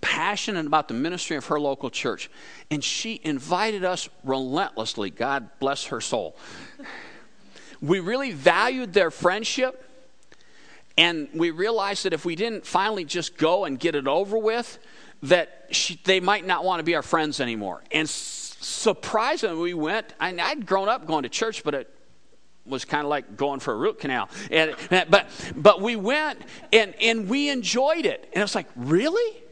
passionate 0.00 0.66
about 0.66 0.88
the 0.88 0.94
ministry 0.94 1.36
of 1.36 1.46
her 1.46 1.58
local 1.60 1.90
church. 1.90 2.30
And 2.70 2.82
she 2.82 3.20
invited 3.24 3.84
us 3.84 4.08
relentlessly. 4.24 5.10
God 5.10 5.48
bless 5.58 5.86
her 5.86 6.00
soul. 6.00 6.36
We 7.80 8.00
really 8.00 8.32
valued 8.32 8.92
their 8.92 9.10
friendship. 9.10 9.84
And 10.96 11.28
we 11.32 11.50
realized 11.50 12.04
that 12.04 12.12
if 12.12 12.24
we 12.24 12.34
didn't 12.34 12.66
finally 12.66 13.04
just 13.04 13.36
go 13.36 13.64
and 13.64 13.78
get 13.78 13.94
it 13.94 14.08
over 14.08 14.36
with, 14.36 14.78
that 15.22 15.66
she, 15.70 16.00
they 16.04 16.18
might 16.18 16.46
not 16.46 16.64
want 16.64 16.80
to 16.80 16.84
be 16.84 16.96
our 16.96 17.02
friends 17.02 17.40
anymore. 17.40 17.82
And 17.92 18.08
surprisingly, 18.08 19.60
we 19.60 19.74
went. 19.74 20.14
I, 20.18 20.36
I'd 20.36 20.66
grown 20.66 20.88
up 20.88 21.06
going 21.06 21.22
to 21.22 21.28
church, 21.28 21.62
but 21.62 21.74
it 21.74 21.94
was 22.66 22.84
kind 22.84 23.04
of 23.04 23.10
like 23.10 23.36
going 23.36 23.60
for 23.60 23.72
a 23.72 23.76
root 23.76 24.00
canal. 24.00 24.28
And, 24.50 24.74
but, 24.90 25.28
but 25.56 25.80
we 25.80 25.96
went 25.96 26.42
and, 26.72 26.94
and 27.00 27.28
we 27.28 27.48
enjoyed 27.48 28.04
it. 28.04 28.28
And 28.32 28.42
it's 28.42 28.54
like, 28.54 28.68
really? 28.76 29.42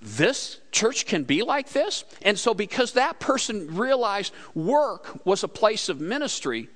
This 0.00 0.60
church 0.70 1.06
can 1.06 1.24
be 1.24 1.42
like 1.42 1.70
this? 1.70 2.04
And 2.22 2.38
so, 2.38 2.54
because 2.54 2.92
that 2.92 3.18
person 3.20 3.76
realized 3.76 4.32
work 4.54 5.24
was 5.24 5.42
a 5.42 5.48
place 5.48 5.88
of 5.88 6.00
ministry, 6.00 6.68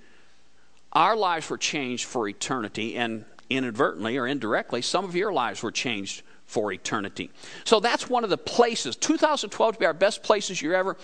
our 0.93 1.17
lives 1.17 1.49
were 1.49 1.59
changed 1.59 2.05
for 2.05 2.29
eternity. 2.29 2.97
And 2.97 3.25
inadvertently 3.49 4.17
or 4.17 4.27
indirectly, 4.27 4.81
some 4.81 5.05
of 5.05 5.17
your 5.17 5.33
lives 5.33 5.62
were 5.62 5.73
changed 5.73 6.23
for 6.47 6.73
eternity. 6.73 7.31
So, 7.65 7.81
that's 7.81 8.09
one 8.09 8.25
of 8.25 8.31
the 8.31 8.39
places. 8.39 8.97
2012 8.97 9.75
to 9.75 9.79
be 9.79 9.87
our 9.87 9.95
best 9.95 10.23
places 10.23 10.61
you 10.61 10.75
ever. 10.75 10.97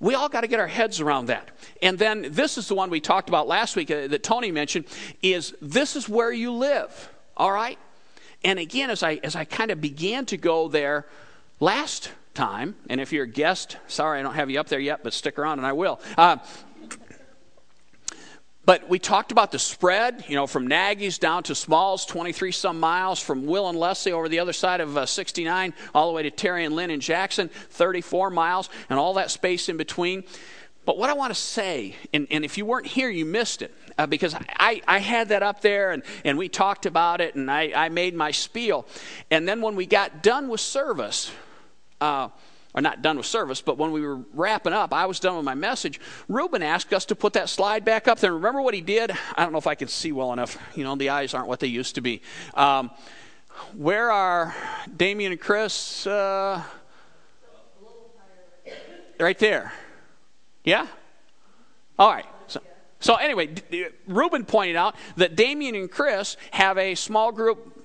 We 0.00 0.16
all 0.16 0.28
got 0.28 0.40
to 0.40 0.48
get 0.48 0.58
our 0.58 0.66
heads 0.66 1.00
around 1.00 1.26
that. 1.26 1.52
And 1.80 1.96
then 1.96 2.26
this 2.30 2.58
is 2.58 2.66
the 2.66 2.74
one 2.74 2.90
we 2.90 3.00
talked 3.00 3.28
about 3.28 3.46
last 3.46 3.76
week 3.76 3.88
uh, 3.88 4.08
that 4.08 4.24
Tony 4.24 4.50
mentioned 4.50 4.86
is 5.22 5.54
this 5.62 5.94
is 5.94 6.08
where 6.08 6.32
you 6.32 6.50
live. 6.52 7.08
All 7.36 7.52
right? 7.52 7.78
And 8.44 8.58
again, 8.58 8.90
as 8.90 9.02
I, 9.02 9.20
as 9.22 9.36
I 9.36 9.44
kind 9.44 9.70
of 9.70 9.80
began 9.80 10.26
to 10.26 10.36
go 10.36 10.68
there 10.68 11.06
last 11.60 12.10
time, 12.34 12.74
and 12.88 13.00
if 13.00 13.12
you're 13.12 13.24
a 13.24 13.28
guest, 13.28 13.76
sorry 13.86 14.20
I 14.20 14.22
don't 14.22 14.34
have 14.34 14.50
you 14.50 14.58
up 14.58 14.68
there 14.68 14.80
yet, 14.80 15.04
but 15.04 15.12
stick 15.12 15.38
around 15.38 15.58
and 15.58 15.66
I 15.66 15.72
will. 15.72 16.00
Uh, 16.16 16.38
but 18.64 18.88
we 18.88 19.00
talked 19.00 19.32
about 19.32 19.50
the 19.50 19.58
spread, 19.58 20.24
you 20.28 20.36
know, 20.36 20.46
from 20.46 20.68
Nagy's 20.68 21.18
down 21.18 21.42
to 21.44 21.54
Smalls, 21.54 22.06
23 22.06 22.52
some 22.52 22.78
miles, 22.78 23.18
from 23.18 23.44
Will 23.46 23.68
and 23.68 23.76
Leslie 23.76 24.12
over 24.12 24.28
the 24.28 24.38
other 24.38 24.52
side 24.52 24.80
of 24.80 24.96
uh, 24.96 25.04
69, 25.04 25.74
all 25.92 26.08
the 26.08 26.14
way 26.14 26.22
to 26.22 26.30
Terry 26.30 26.64
and 26.64 26.74
Lynn 26.76 26.90
and 26.90 27.02
Jackson, 27.02 27.48
34 27.48 28.30
miles, 28.30 28.68
and 28.88 29.00
all 29.00 29.14
that 29.14 29.32
space 29.32 29.68
in 29.68 29.76
between. 29.76 30.22
But 30.84 30.98
what 30.98 31.10
I 31.10 31.12
want 31.12 31.32
to 31.32 31.40
say, 31.40 31.94
and, 32.12 32.26
and 32.30 32.44
if 32.44 32.58
you 32.58 32.66
weren't 32.66 32.86
here, 32.86 33.08
you 33.08 33.24
missed 33.24 33.62
it, 33.62 33.72
uh, 33.98 34.06
because 34.06 34.34
I, 34.34 34.82
I 34.88 34.98
had 34.98 35.28
that 35.28 35.42
up 35.42 35.60
there 35.60 35.92
and, 35.92 36.02
and 36.24 36.36
we 36.36 36.48
talked 36.48 36.86
about 36.86 37.20
it 37.20 37.36
and 37.36 37.50
I, 37.50 37.72
I 37.74 37.88
made 37.88 38.14
my 38.14 38.32
spiel. 38.32 38.86
And 39.30 39.46
then 39.46 39.60
when 39.60 39.76
we 39.76 39.86
got 39.86 40.22
done 40.22 40.48
with 40.48 40.60
service, 40.60 41.30
uh, 42.00 42.30
or 42.74 42.80
not 42.80 43.02
done 43.02 43.16
with 43.16 43.26
service, 43.26 43.60
but 43.60 43.76
when 43.78 43.92
we 43.92 44.00
were 44.00 44.20
wrapping 44.32 44.72
up, 44.72 44.92
I 44.92 45.06
was 45.06 45.20
done 45.20 45.36
with 45.36 45.44
my 45.44 45.54
message. 45.54 46.00
Ruben 46.26 46.62
asked 46.62 46.92
us 46.92 47.04
to 47.06 47.14
put 47.14 47.34
that 47.34 47.48
slide 47.48 47.84
back 47.84 48.08
up 48.08 48.18
there. 48.18 48.32
Remember 48.32 48.62
what 48.62 48.74
he 48.74 48.80
did? 48.80 49.12
I 49.36 49.42
don't 49.42 49.52
know 49.52 49.58
if 49.58 49.66
I 49.66 49.74
can 49.74 49.88
see 49.88 50.10
well 50.10 50.32
enough. 50.32 50.56
You 50.74 50.82
know, 50.82 50.96
the 50.96 51.10
eyes 51.10 51.34
aren't 51.34 51.48
what 51.48 51.60
they 51.60 51.66
used 51.66 51.94
to 51.96 52.00
be. 52.00 52.22
Um, 52.54 52.90
where 53.76 54.10
are 54.10 54.54
Damien 54.96 55.32
and 55.32 55.40
Chris? 55.40 56.06
Uh, 56.06 56.62
right 59.20 59.38
there. 59.38 59.72
Yeah? 60.64 60.86
All 61.98 62.10
right. 62.10 62.26
So, 62.46 62.60
so 63.00 63.14
anyway, 63.16 63.54
Ruben 64.06 64.44
pointed 64.44 64.76
out 64.76 64.94
that 65.16 65.36
Damien 65.36 65.74
and 65.74 65.90
Chris 65.90 66.36
have 66.52 66.78
a 66.78 66.94
small 66.94 67.32
group 67.32 67.78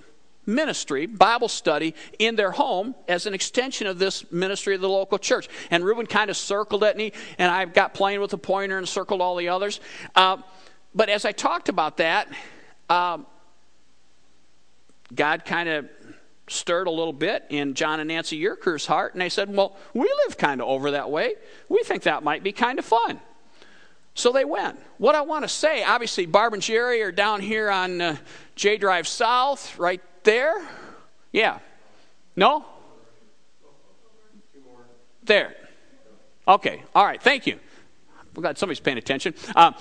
ministry, 0.46 1.06
Bible 1.06 1.50
study, 1.50 1.94
in 2.18 2.36
their 2.36 2.52
home 2.52 2.96
as 3.08 3.26
an 3.26 3.34
extension 3.34 3.86
of 3.86 4.00
this 4.00 4.32
ministry 4.32 4.74
of 4.76 4.82
the 4.82 4.90
local 4.90 5.20
church. 5.20 5.50
And 5.70 5.84
Ruben 5.84 6.06
kind 6.06 6.30
of 6.30 6.38
circled 6.38 6.84
it, 6.84 6.92
and, 6.92 7.02
he, 7.02 7.14
and 7.38 7.52
I 7.52 7.66
got 7.66 7.94
playing 7.94 8.22
with 8.22 8.32
the 8.32 8.38
pointer 8.38 8.78
and 8.78 8.88
circled 8.88 9.22
all 9.22 9.36
the 9.36 9.50
others. 9.50 9.80
Uh, 10.16 10.38
but 10.96 11.10
as 11.10 11.26
I 11.26 11.34
talked 11.34 11.70
about 11.70 11.98
that, 11.98 12.30
um, 12.90 13.28
God 15.14 15.46
kind 15.46 15.70
of 15.70 15.90
stirred 16.48 16.88
a 16.88 16.92
little 16.92 17.14
bit 17.14 17.46
in 17.50 17.74
John 17.74 18.00
and 18.00 18.08
Nancy 18.08 18.42
Yerker's 18.42 18.86
heart, 18.86 19.14
and 19.14 19.22
they 19.22 19.30
said, 19.30 19.54
Well, 19.54 19.76
we 19.94 20.10
live 20.26 20.38
kind 20.38 20.62
of 20.62 20.68
over 20.68 20.92
that 20.92 21.10
way. 21.10 21.36
We 21.70 21.84
think 21.84 22.04
that 22.04 22.24
might 22.24 22.44
be 22.44 22.52
kind 22.52 22.80
of 22.80 22.86
fun. 22.86 23.20
So 24.14 24.32
they 24.32 24.46
went. 24.46 24.80
What 24.98 25.14
I 25.14 25.22
want 25.22 25.44
to 25.44 25.48
say, 25.48 25.84
obviously, 25.84 26.26
Barb 26.26 26.54
and 26.54 26.62
Jerry 26.62 27.04
are 27.04 27.12
down 27.12 27.40
here 27.40 27.70
on 27.70 28.02
uh, 28.02 28.18
J 28.56 28.78
Drive 28.78 29.08
South, 29.08 29.78
right 29.78 30.02
there. 30.24 30.68
Yeah. 31.32 31.60
No? 32.36 32.66
There. 35.24 35.56
Okay. 36.48 36.82
All 36.96 37.06
right. 37.06 37.22
Thank 37.22 37.46
you. 37.46 37.60
I'm 38.20 38.42
glad 38.42 38.58
somebody's 38.58 38.80
paying 38.80 38.98
attention. 38.98 39.36
Uh, 39.56 39.74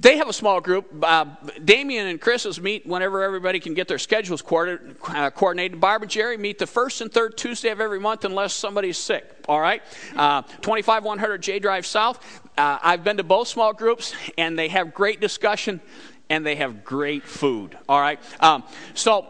they 0.00 0.16
have 0.18 0.28
a 0.28 0.32
small 0.32 0.60
group. 0.60 0.86
Uh, 1.02 1.24
Damien 1.64 2.06
and 2.06 2.20
Chris's 2.20 2.60
meet 2.60 2.86
whenever 2.86 3.22
everybody 3.22 3.58
can 3.58 3.74
get 3.74 3.88
their 3.88 3.98
schedules 3.98 4.40
uh, 4.42 5.30
coordinated. 5.30 5.80
Barb 5.80 6.02
and 6.02 6.10
Jerry 6.10 6.36
meet 6.36 6.58
the 6.58 6.68
first 6.68 7.00
and 7.00 7.12
third 7.12 7.36
Tuesday 7.36 7.70
of 7.70 7.80
every 7.80 7.98
month 7.98 8.24
unless 8.24 8.54
somebody's 8.54 8.96
sick. 8.96 9.28
All 9.48 9.60
right? 9.60 9.82
Uh, 10.14 10.42
100 10.64 11.42
J 11.42 11.58
Drive 11.58 11.84
South. 11.84 12.42
Uh, 12.56 12.78
I've 12.80 13.02
been 13.02 13.16
to 13.16 13.24
both 13.24 13.48
small 13.48 13.72
groups, 13.72 14.14
and 14.36 14.56
they 14.56 14.68
have 14.68 14.94
great 14.94 15.20
discussion 15.20 15.80
and 16.30 16.44
they 16.46 16.56
have 16.56 16.84
great 16.84 17.24
food. 17.24 17.76
All 17.88 18.00
right? 18.00 18.20
Um, 18.38 18.62
so 18.94 19.26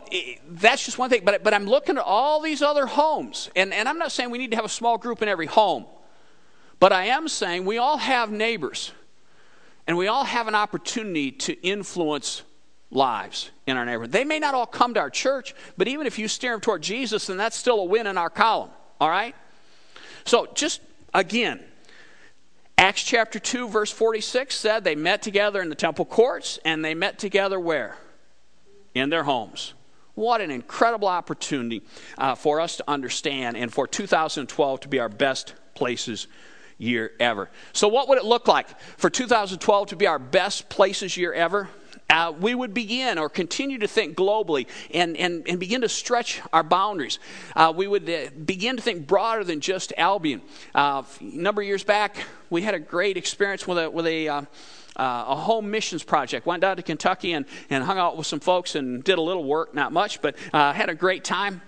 that's 0.49 0.85
just 0.85 0.99
one 0.99 1.09
thing. 1.09 1.23
But, 1.25 1.45
but 1.45 1.55
I'm 1.55 1.65
looking 1.65 1.97
at 1.97 2.05
all 2.05 2.43
these 2.43 2.61
other 2.61 2.87
homes, 2.87 3.49
and, 3.57 3.73
and 3.73 3.89
I'm 3.89 3.99
not 3.99 4.13
saying 4.13 4.31
we 4.31 4.39
need 4.39 4.51
to 4.51 4.57
have 4.57 4.67
a 4.67 4.71
small 4.71 4.99
group 4.99 5.23
in 5.23 5.29
every 5.29 5.47
home, 5.47 5.87
but 6.79 6.93
I 6.93 7.05
am 7.05 7.29
saying 7.29 7.65
we 7.65 7.79
all 7.79 7.97
have 7.97 8.31
neighbors 8.31 8.93
and 9.89 9.97
we 9.97 10.07
all 10.07 10.25
have 10.25 10.47
an 10.47 10.55
opportunity 10.55 11.33
to 11.33 11.61
influence 11.67 12.43
lives 12.91 13.51
in 13.67 13.79
our 13.79 13.87
neighborhood. 13.87 14.13
They 14.13 14.25
may 14.25 14.39
not 14.39 14.55
all 14.55 14.67
come 14.67 14.95
to 14.95 15.01
our 15.01 15.11
church, 15.11 15.55
but 15.79 15.89
even 15.89 16.07
if 16.07 16.19
you 16.19 16.29
steer 16.29 16.53
them 16.53 16.61
toward 16.61 16.83
Jesus, 16.83 17.27
then 17.27 17.39
that's 17.39 17.57
still 17.57 17.81
a 17.81 17.85
win 17.85 18.07
in 18.07 18.19
our 18.19 18.29
column. 18.29 18.71
All 19.01 19.09
right? 19.09 19.35
So 20.27 20.47
just 20.55 20.83
again, 21.15 21.65
Acts 22.77 23.03
chapter 23.03 23.39
2, 23.39 23.69
verse 23.69 23.91
46 23.91 24.55
said 24.55 24.85
they 24.85 24.95
met 24.95 25.23
together 25.23 25.63
in 25.63 25.71
the 25.71 25.75
temple 25.75 26.05
courts 26.05 26.59
and 26.67 26.85
they 26.85 26.95
met 26.95 27.19
together 27.19 27.59
where? 27.59 27.97
In 28.95 29.09
their 29.09 29.25
homes. 29.25 29.73
What 30.15 30.43
an 30.43 30.51
incredible 30.51 31.09
opportunity 31.09 31.83
uh, 32.19 32.35
for 32.35 32.61
us 32.61 32.77
to 32.77 32.85
understand 32.87 33.57
and 33.57 33.73
for 33.73 33.87
2012 33.87 34.81
to 34.81 34.89
be 34.89 34.99
our 34.99 35.09
best 35.09 35.55
places 35.75 36.27
year 36.79 37.13
ever. 37.21 37.51
So, 37.73 37.89
what 37.89 38.09
would 38.09 38.19
it 38.19 38.25
look 38.25 38.49
like 38.49 38.69
for 38.97 39.11
2012 39.11 39.89
to 39.89 39.97
be 39.97 40.07
our 40.07 40.19
best 40.19 40.69
places 40.69 41.17
year 41.17 41.33
ever? 41.33 41.69
Uh, 42.11 42.33
we 42.41 42.55
would 42.55 42.73
begin 42.73 43.19
or 43.19 43.29
continue 43.29 43.77
to 43.79 43.87
think 43.87 44.17
globally 44.17 44.67
and, 44.95 45.15
and, 45.19 45.47
and 45.47 45.61
begin 45.61 45.83
to 45.83 45.89
stretch 45.91 46.41
our 46.55 46.63
boundaries. 46.63 47.19
Uh, 47.55 47.71
we 47.75 47.87
would 47.87 48.09
uh, 48.09 48.31
begin 48.47 48.77
to 48.77 48.83
think 48.83 49.07
broader 49.07 49.45
than 49.45 49.61
just 49.61 49.93
Albion. 49.99 50.41
Uh, 50.75 51.03
a 51.21 51.25
number 51.25 51.61
of 51.61 51.69
years 51.69 51.85
back, 51.85 52.17
we 52.49 52.63
had 52.63 52.75
a 52.75 52.79
great 52.79 53.19
experience 53.19 53.67
with 53.67 53.77
a, 53.77 53.91
with 53.91 54.07
a 54.07 54.27
uh, 54.27 54.43
uh, 54.97 55.27
a 55.29 55.37
home 55.37 55.71
missions 55.71 56.03
project. 56.03 56.45
Went 56.45 56.63
down 56.63 56.77
to 56.77 56.83
Kentucky 56.83 57.33
and, 57.33 57.47
and 57.71 57.85
hung 57.85 57.99
out 57.99 58.17
with 58.17 58.27
some 58.27 58.41
folks 58.41 58.75
and 58.75 59.05
did 59.05 59.17
a 59.17 59.23
little 59.23 59.45
work, 59.45 59.73
not 59.73 59.93
much, 59.93 60.21
but 60.21 60.35
uh, 60.53 60.73
had 60.73 60.89
a 60.89 60.95
great 60.95 61.23
time 61.23 61.63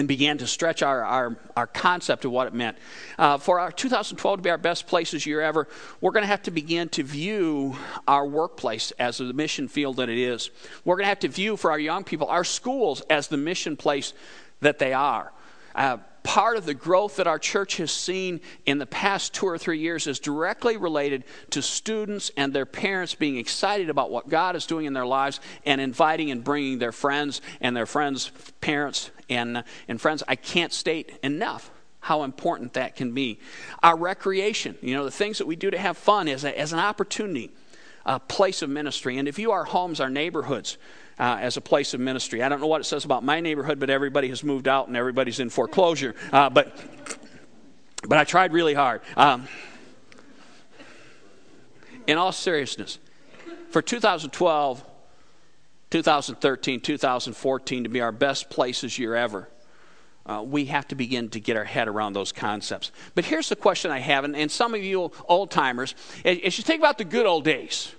and 0.00 0.08
began 0.08 0.38
to 0.38 0.46
stretch 0.46 0.82
our, 0.82 1.04
our, 1.04 1.36
our 1.58 1.66
concept 1.66 2.24
of 2.24 2.32
what 2.32 2.46
it 2.46 2.54
meant. 2.54 2.74
Uh, 3.18 3.36
for 3.36 3.60
our 3.60 3.70
2012 3.70 4.38
to 4.38 4.42
be 4.42 4.48
our 4.48 4.56
best 4.56 4.86
places 4.86 5.26
year 5.26 5.42
ever, 5.42 5.68
we're 6.00 6.10
going 6.10 6.22
to 6.22 6.26
have 6.26 6.42
to 6.42 6.50
begin 6.50 6.88
to 6.88 7.02
view 7.02 7.76
our 8.08 8.26
workplace 8.26 8.92
as 8.92 9.18
the 9.18 9.34
mission 9.34 9.68
field 9.68 9.96
that 9.96 10.08
it 10.08 10.16
is. 10.16 10.50
We're 10.86 10.96
going 10.96 11.04
to 11.04 11.10
have 11.10 11.18
to 11.18 11.28
view 11.28 11.58
for 11.58 11.70
our 11.70 11.78
young 11.78 12.02
people 12.02 12.28
our 12.28 12.44
schools 12.44 13.02
as 13.10 13.28
the 13.28 13.36
mission 13.36 13.76
place 13.76 14.14
that 14.60 14.78
they 14.78 14.94
are. 14.94 15.34
Uh, 15.74 15.98
part 16.22 16.56
of 16.56 16.66
the 16.66 16.74
growth 16.74 17.16
that 17.16 17.26
our 17.26 17.38
church 17.38 17.76
has 17.78 17.90
seen 17.90 18.40
in 18.66 18.78
the 18.78 18.86
past 18.86 19.34
two 19.34 19.46
or 19.46 19.58
three 19.58 19.78
years 19.78 20.06
is 20.06 20.18
directly 20.18 20.76
related 20.76 21.24
to 21.50 21.62
students 21.62 22.30
and 22.36 22.52
their 22.52 22.66
parents 22.66 23.14
being 23.14 23.36
excited 23.36 23.90
about 23.90 24.10
what 24.10 24.28
God 24.28 24.56
is 24.56 24.66
doing 24.66 24.86
in 24.86 24.92
their 24.92 25.06
lives 25.06 25.40
and 25.64 25.80
inviting 25.80 26.30
and 26.30 26.44
bringing 26.44 26.78
their 26.78 26.92
friends 26.92 27.40
and 27.60 27.76
their 27.76 27.86
friends' 27.86 28.30
parents 28.60 29.10
and, 29.28 29.58
uh, 29.58 29.62
and 29.88 30.00
friends. 30.00 30.22
I 30.28 30.36
can't 30.36 30.72
state 30.72 31.18
enough 31.22 31.70
how 32.00 32.22
important 32.22 32.72
that 32.74 32.96
can 32.96 33.12
be. 33.12 33.38
Our 33.82 33.96
recreation, 33.96 34.76
you 34.80 34.94
know, 34.94 35.04
the 35.04 35.10
things 35.10 35.38
that 35.38 35.46
we 35.46 35.56
do 35.56 35.70
to 35.70 35.78
have 35.78 35.96
fun 35.96 36.28
a, 36.28 36.58
as 36.58 36.72
an 36.72 36.78
opportunity, 36.78 37.50
a 38.06 38.18
place 38.18 38.62
of 38.62 38.70
ministry. 38.70 39.18
And 39.18 39.28
if 39.28 39.38
you 39.38 39.52
our 39.52 39.64
homes, 39.64 40.00
our 40.00 40.10
neighborhoods, 40.10 40.78
uh, 41.20 41.36
as 41.38 41.58
a 41.58 41.60
place 41.60 41.92
of 41.92 42.00
ministry. 42.00 42.42
I 42.42 42.48
don't 42.48 42.60
know 42.60 42.66
what 42.66 42.80
it 42.80 42.84
says 42.84 43.04
about 43.04 43.22
my 43.22 43.40
neighborhood, 43.40 43.78
but 43.78 43.90
everybody 43.90 44.28
has 44.30 44.42
moved 44.42 44.66
out 44.66 44.88
and 44.88 44.96
everybody's 44.96 45.38
in 45.38 45.50
foreclosure. 45.50 46.14
Uh, 46.32 46.48
but, 46.48 46.74
but 48.08 48.16
I 48.16 48.24
tried 48.24 48.54
really 48.54 48.72
hard. 48.72 49.02
Um, 49.18 49.46
in 52.06 52.16
all 52.16 52.32
seriousness, 52.32 52.98
for 53.68 53.82
2012, 53.82 54.82
2013, 55.90 56.80
2014 56.80 57.82
to 57.82 57.88
be 57.90 58.00
our 58.00 58.12
best 58.12 58.48
places 58.48 58.98
year 58.98 59.14
ever, 59.14 59.46
uh, 60.24 60.42
we 60.42 60.64
have 60.66 60.88
to 60.88 60.94
begin 60.94 61.28
to 61.28 61.40
get 61.40 61.54
our 61.54 61.64
head 61.64 61.86
around 61.86 62.14
those 62.14 62.32
concepts. 62.32 62.92
But 63.14 63.26
here's 63.26 63.50
the 63.50 63.56
question 63.56 63.90
I 63.90 63.98
have, 63.98 64.24
and, 64.24 64.34
and 64.34 64.50
some 64.50 64.74
of 64.74 64.82
you 64.82 65.12
old 65.28 65.50
timers, 65.50 65.94
as 66.24 66.56
you 66.56 66.64
think 66.64 66.80
about 66.80 66.96
the 66.96 67.04
good 67.04 67.26
old 67.26 67.44
days, 67.44 67.92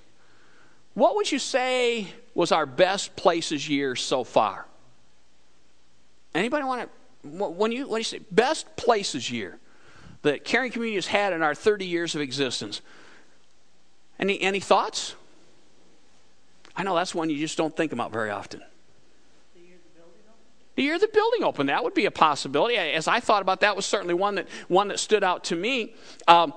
what 0.95 1.15
would 1.15 1.31
you 1.31 1.39
say 1.39 2.07
was 2.34 2.52
our 2.52 2.65
best 2.65 3.15
places 3.15 3.67
year 3.67 3.96
so 3.96 4.24
far? 4.24 4.65
Anybody 6.34 6.63
want 6.63 6.89
to, 7.24 7.28
when 7.28 7.72
you, 7.72 7.88
when 7.88 8.00
you 8.00 8.04
say 8.06 8.20
best 8.32 8.76
places 8.76 9.30
year 9.30 9.60
that 10.22 10.44
Caring 10.44 10.72
Community 10.72 10.96
has 10.96 11.08
had 11.08 11.34
in 11.34 11.41
our 11.41 11.54
30 11.56 11.86
years 11.86 12.15
of 12.15 12.22
existence, 12.22 12.82
any, 14.20 14.39
any 14.41 14.60
thoughts? 14.60 15.15
I 16.76 16.84
know 16.84 16.96
that's 16.96 17.13
one 17.13 17.30
you 17.30 17.38
just 17.38 17.58
don't 17.58 17.76
think 17.76 17.91
about 17.91 18.12
very 18.12 18.30
often. 18.30 18.62
The 20.76 20.84
year 20.84 20.98
the 20.98 21.10
building 21.10 21.44
opened, 21.44 21.70
that 21.70 21.84
would 21.84 21.94
be 21.94 22.06
a 22.06 22.12
possibility. 22.12 22.78
As 22.78 23.08
I 23.08 23.20
thought 23.20 23.41
about 23.41 23.60
that, 23.60 23.76
was 23.76 23.86
certainly 23.86 24.13
one 24.13 24.36
that 24.36 24.48
one 24.70 24.88
that 24.88 25.00
stood 25.00 25.24
out 25.24 25.44
to 25.46 25.56
me. 25.56 25.94
Um, 26.30 26.54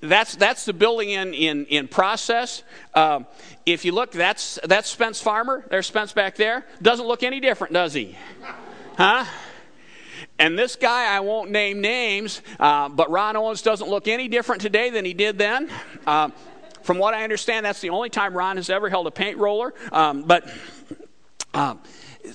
that's 0.00 0.36
that's 0.36 0.64
the 0.64 0.72
building 0.72 1.10
in 1.10 1.34
in 1.34 1.66
in 1.66 1.88
process. 1.88 2.62
Um, 2.94 3.26
if 3.66 3.84
you 3.84 3.92
look, 3.92 4.12
that's 4.12 4.58
that's 4.64 4.88
Spence 4.88 5.20
Farmer. 5.20 5.64
There's 5.70 5.86
Spence 5.86 6.12
back 6.12 6.36
there. 6.36 6.66
Doesn't 6.82 7.06
look 7.06 7.22
any 7.22 7.40
different, 7.40 7.72
does 7.72 7.94
he? 7.94 8.16
Huh? 8.96 9.24
And 10.38 10.58
this 10.58 10.76
guy, 10.76 11.14
I 11.14 11.20
won't 11.20 11.50
name 11.50 11.80
names, 11.80 12.42
uh, 12.58 12.88
but 12.88 13.10
Ron 13.10 13.36
Owens 13.36 13.62
doesn't 13.62 13.88
look 13.88 14.08
any 14.08 14.26
different 14.26 14.62
today 14.62 14.90
than 14.90 15.04
he 15.04 15.14
did 15.14 15.38
then. 15.38 15.70
Uh, 16.06 16.30
from 16.82 16.98
what 16.98 17.14
I 17.14 17.24
understand, 17.24 17.64
that's 17.64 17.80
the 17.80 17.90
only 17.90 18.10
time 18.10 18.34
Ron 18.34 18.56
has 18.56 18.68
ever 18.68 18.88
held 18.90 19.06
a 19.06 19.10
paint 19.10 19.38
roller. 19.38 19.74
Um, 19.92 20.24
but 20.24 20.48
um, 21.54 21.80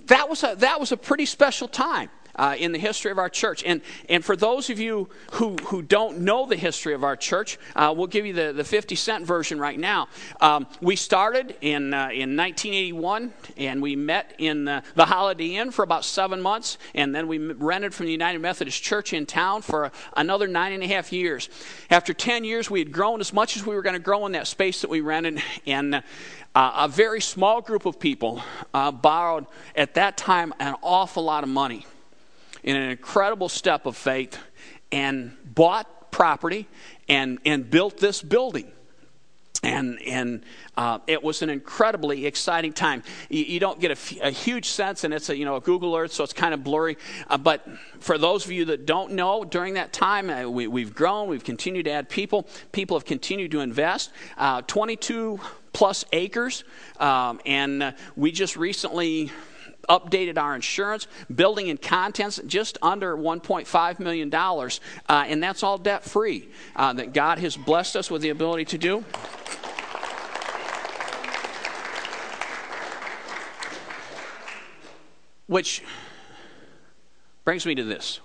that 0.05 0.29
was 0.29 0.43
a 0.43 0.55
that 0.59 0.79
was 0.79 0.91
a 0.91 0.97
pretty 0.97 1.25
special 1.25 1.67
time 1.67 2.09
uh, 2.39 2.55
in 2.57 2.71
the 2.71 2.79
history 2.79 3.11
of 3.11 3.17
our 3.17 3.29
church. 3.29 3.63
And, 3.65 3.81
and 4.07 4.23
for 4.23 4.35
those 4.35 4.69
of 4.69 4.79
you 4.79 5.09
who, 5.33 5.57
who 5.57 5.81
don't 5.81 6.19
know 6.19 6.45
the 6.45 6.55
history 6.55 6.93
of 6.93 7.03
our 7.03 7.17
church, 7.17 7.59
uh, 7.75 7.93
we'll 7.95 8.07
give 8.07 8.25
you 8.25 8.33
the, 8.33 8.53
the 8.53 8.63
50 8.63 8.95
cent 8.95 9.25
version 9.25 9.59
right 9.59 9.77
now. 9.77 10.07
Um, 10.39 10.65
we 10.81 10.95
started 10.95 11.55
in, 11.59 11.93
uh, 11.93 12.09
in 12.13 12.37
1981 12.37 13.33
and 13.57 13.81
we 13.81 13.95
met 13.95 14.33
in 14.37 14.65
the, 14.65 14.81
Holiday 15.09 15.55
Inn 15.55 15.71
for 15.71 15.81
about 15.81 16.05
seven 16.05 16.39
months. 16.39 16.77
And 16.93 17.15
then 17.15 17.27
we 17.27 17.39
rented 17.39 17.95
from 17.95 18.05
the 18.05 18.11
United 18.11 18.39
Methodist 18.39 18.81
Church 18.83 19.11
in 19.11 19.25
town 19.25 19.63
for 19.63 19.91
another 20.15 20.47
nine 20.47 20.71
and 20.71 20.83
a 20.83 20.87
half 20.87 21.11
years. 21.11 21.49
After 21.89 22.13
10 22.13 22.43
years, 22.43 22.69
we 22.69 22.77
had 22.77 22.91
grown 22.91 23.19
as 23.19 23.33
much 23.33 23.57
as 23.57 23.65
we 23.65 23.73
were 23.73 23.81
going 23.81 23.95
to 23.95 23.99
grow 23.99 24.27
in 24.27 24.33
that 24.33 24.45
space 24.45 24.81
that 24.81 24.89
we 24.89 25.01
rented. 25.01 25.41
And 25.65 25.95
uh, 25.95 26.01
a 26.53 26.87
very 26.87 27.21
small 27.21 27.59
group 27.59 27.87
of 27.87 27.99
people 27.99 28.43
uh, 28.71 28.91
borrowed 28.91 29.47
at 29.75 29.95
that 29.95 30.15
time 30.15 30.53
an 30.59 30.75
awful 30.83 31.23
lot 31.23 31.43
of 31.43 31.49
money 31.49 31.87
in 32.63 32.75
an 32.75 32.89
incredible 32.89 33.49
step 33.49 33.85
of 33.85 33.95
faith 33.95 34.37
and 34.91 35.35
bought 35.45 36.11
property 36.11 36.67
and, 37.07 37.39
and 37.45 37.69
built 37.69 37.97
this 37.97 38.21
building. 38.21 38.71
And, 39.61 40.01
and 40.03 40.43
uh, 40.77 40.99
it 41.05 41.21
was 41.21 41.41
an 41.41 41.49
incredibly 41.49 42.25
exciting 42.25 42.71
time. 42.71 43.03
You, 43.29 43.43
you 43.43 43.59
don't 43.59 43.77
get 43.77 43.91
a, 44.21 44.29
huge 44.31 44.69
sense, 44.69 45.03
and 45.03 45.13
it's 45.13 45.29
a, 45.29 45.35
you 45.35 45.43
know, 45.43 45.57
a 45.57 45.59
Google 45.61 45.97
Earth, 45.97 46.13
so 46.13 46.23
it's 46.23 46.31
kind 46.31 46.53
of 46.53 46.63
blurry. 46.63 46.97
Uh, 47.29 47.37
but 47.37 47.67
for 47.99 48.17
those 48.17 48.45
of 48.45 48.51
you 48.51 48.65
that 48.65 48.85
don't 48.85 49.11
know, 49.13 49.43
during 49.43 49.73
that 49.73 49.91
time, 49.91 50.29
uh, 50.29 50.49
we, 50.49 50.81
have 50.81 50.95
grown, 50.95 51.27
we've 51.27 51.43
continued 51.43 51.85
to 51.85 51.91
add 51.91 52.07
people. 52.07 52.47
People 52.71 52.97
have 52.97 53.03
continued 53.03 53.51
to 53.51 53.59
invest. 53.59 54.11
Uh, 54.37 54.61
22 54.61 55.41
plus 55.73 56.05
acres. 56.13 56.63
Um, 56.97 57.41
and 57.45 57.83
uh, 57.83 57.91
we 58.15 58.31
just 58.31 58.55
recently 58.55 59.29
updated 59.89 60.37
our 60.37 60.55
insurance, 60.55 61.07
building 61.33 61.69
and 61.69 61.81
contents, 61.81 62.39
just 62.45 62.77
under 62.81 63.17
$1.5 63.17 63.99
million. 63.99 64.33
Uh, 64.33 64.69
and 65.27 65.43
that's 65.43 65.63
all 65.63 65.77
debt 65.77 66.03
free 66.03 66.49
uh, 66.75 66.93
that 66.93 67.13
God 67.13 67.39
has 67.39 67.57
blessed 67.57 67.95
us 67.95 68.11
with 68.11 68.21
the 68.21 68.29
ability 68.29 68.65
to 68.65 68.77
do. 68.77 69.03
Which 75.47 75.83
brings 77.43 77.65
me 77.65 77.73
to 77.73 77.83
this 77.83 78.19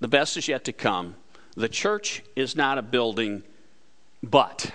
the 0.00 0.08
best 0.08 0.36
is 0.36 0.46
yet 0.46 0.64
to 0.64 0.72
come. 0.72 1.16
The 1.56 1.68
church 1.68 2.22
is 2.36 2.56
not 2.56 2.78
a 2.78 2.82
building, 2.82 3.42
but 4.22 4.70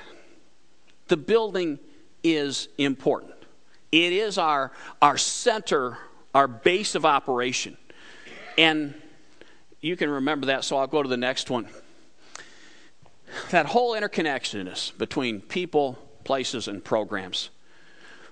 the 1.07 1.17
building 1.17 1.79
is 2.23 2.67
important. 2.77 3.33
It 3.91 4.13
is 4.13 4.37
our, 4.37 4.71
our 5.01 5.17
center 5.17 5.97
our 6.33 6.47
base 6.47 6.95
of 6.95 7.05
operation. 7.05 7.77
And 8.57 8.93
you 9.81 9.95
can 9.95 10.09
remember 10.09 10.47
that, 10.47 10.63
so 10.63 10.77
I'll 10.77 10.87
go 10.87 11.01
to 11.01 11.09
the 11.09 11.17
next 11.17 11.49
one. 11.49 11.67
That 13.51 13.67
whole 13.67 13.93
interconnectedness 13.93 14.97
between 14.97 15.41
people, 15.41 15.97
places, 16.23 16.67
and 16.67 16.83
programs. 16.83 17.49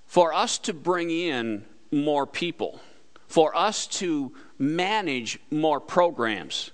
For 0.05 0.33
us 0.33 0.57
to 0.59 0.73
bring 0.73 1.09
in 1.09 1.65
more 1.91 2.25
people, 2.25 2.79
for 3.27 3.55
us 3.55 3.87
to 3.87 4.33
manage 4.57 5.39
more 5.51 5.79
programs, 5.79 6.71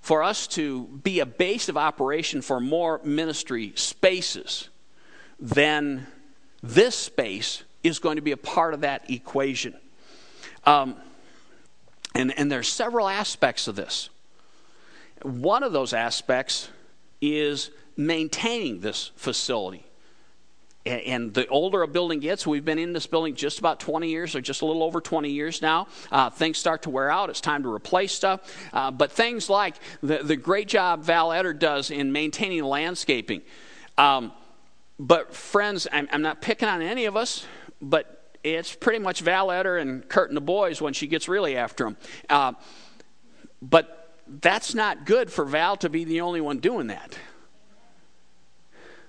for 0.00 0.22
us 0.22 0.46
to 0.48 0.84
be 0.84 1.20
a 1.20 1.26
base 1.26 1.68
of 1.68 1.76
operation 1.76 2.40
for 2.40 2.60
more 2.60 3.00
ministry 3.04 3.72
spaces, 3.74 4.68
then 5.38 6.06
this 6.62 6.94
space 6.94 7.64
is 7.82 7.98
going 7.98 8.16
to 8.16 8.22
be 8.22 8.32
a 8.32 8.36
part 8.36 8.74
of 8.74 8.80
that 8.80 9.10
equation. 9.10 9.74
Um, 10.64 10.96
and, 12.14 12.36
and 12.38 12.50
there's 12.50 12.68
several 12.68 13.08
aspects 13.08 13.68
of 13.68 13.76
this. 13.76 14.10
One 15.22 15.62
of 15.62 15.72
those 15.72 15.92
aspects 15.92 16.68
is 17.20 17.70
maintaining 17.96 18.80
this 18.80 19.12
facility. 19.16 19.84
And 20.86 21.34
the 21.34 21.46
older 21.48 21.82
a 21.82 21.88
building 21.88 22.20
gets, 22.20 22.46
we've 22.46 22.64
been 22.64 22.78
in 22.78 22.94
this 22.94 23.06
building 23.06 23.34
just 23.34 23.58
about 23.58 23.80
20 23.80 24.08
years, 24.08 24.34
or 24.34 24.40
just 24.40 24.62
a 24.62 24.66
little 24.66 24.82
over 24.82 25.02
20 25.02 25.28
years 25.30 25.60
now. 25.60 25.88
Uh, 26.10 26.30
things 26.30 26.56
start 26.56 26.82
to 26.82 26.90
wear 26.90 27.10
out. 27.10 27.28
It's 27.28 27.42
time 27.42 27.62
to 27.64 27.72
replace 27.72 28.12
stuff. 28.12 28.40
Uh, 28.72 28.90
but 28.90 29.12
things 29.12 29.50
like 29.50 29.74
the, 30.02 30.18
the 30.18 30.36
great 30.36 30.68
job 30.68 31.02
Val 31.02 31.28
Etter 31.28 31.56
does 31.56 31.90
in 31.90 32.12
maintaining 32.12 32.64
landscaping. 32.64 33.42
Um, 33.98 34.32
but, 34.98 35.34
friends, 35.34 35.86
I'm, 35.92 36.08
I'm 36.12 36.22
not 36.22 36.40
picking 36.40 36.68
on 36.68 36.80
any 36.80 37.04
of 37.04 37.14
us, 37.14 37.44
but 37.82 38.19
it's 38.42 38.74
pretty 38.74 38.98
much 38.98 39.20
Val 39.20 39.48
Etter 39.48 39.80
and 39.80 40.08
Kurt 40.08 40.28
and 40.28 40.36
the 40.36 40.42
boys 40.42 40.80
when 40.80 40.92
she 40.92 41.06
gets 41.06 41.28
really 41.28 41.56
after 41.56 41.84
them. 41.84 41.96
Uh, 42.28 42.52
but 43.60 44.14
that's 44.26 44.74
not 44.74 45.04
good 45.04 45.30
for 45.30 45.44
Val 45.44 45.76
to 45.76 45.88
be 45.88 46.04
the 46.04 46.20
only 46.20 46.40
one 46.40 46.58
doing 46.58 46.86
that. 46.88 47.16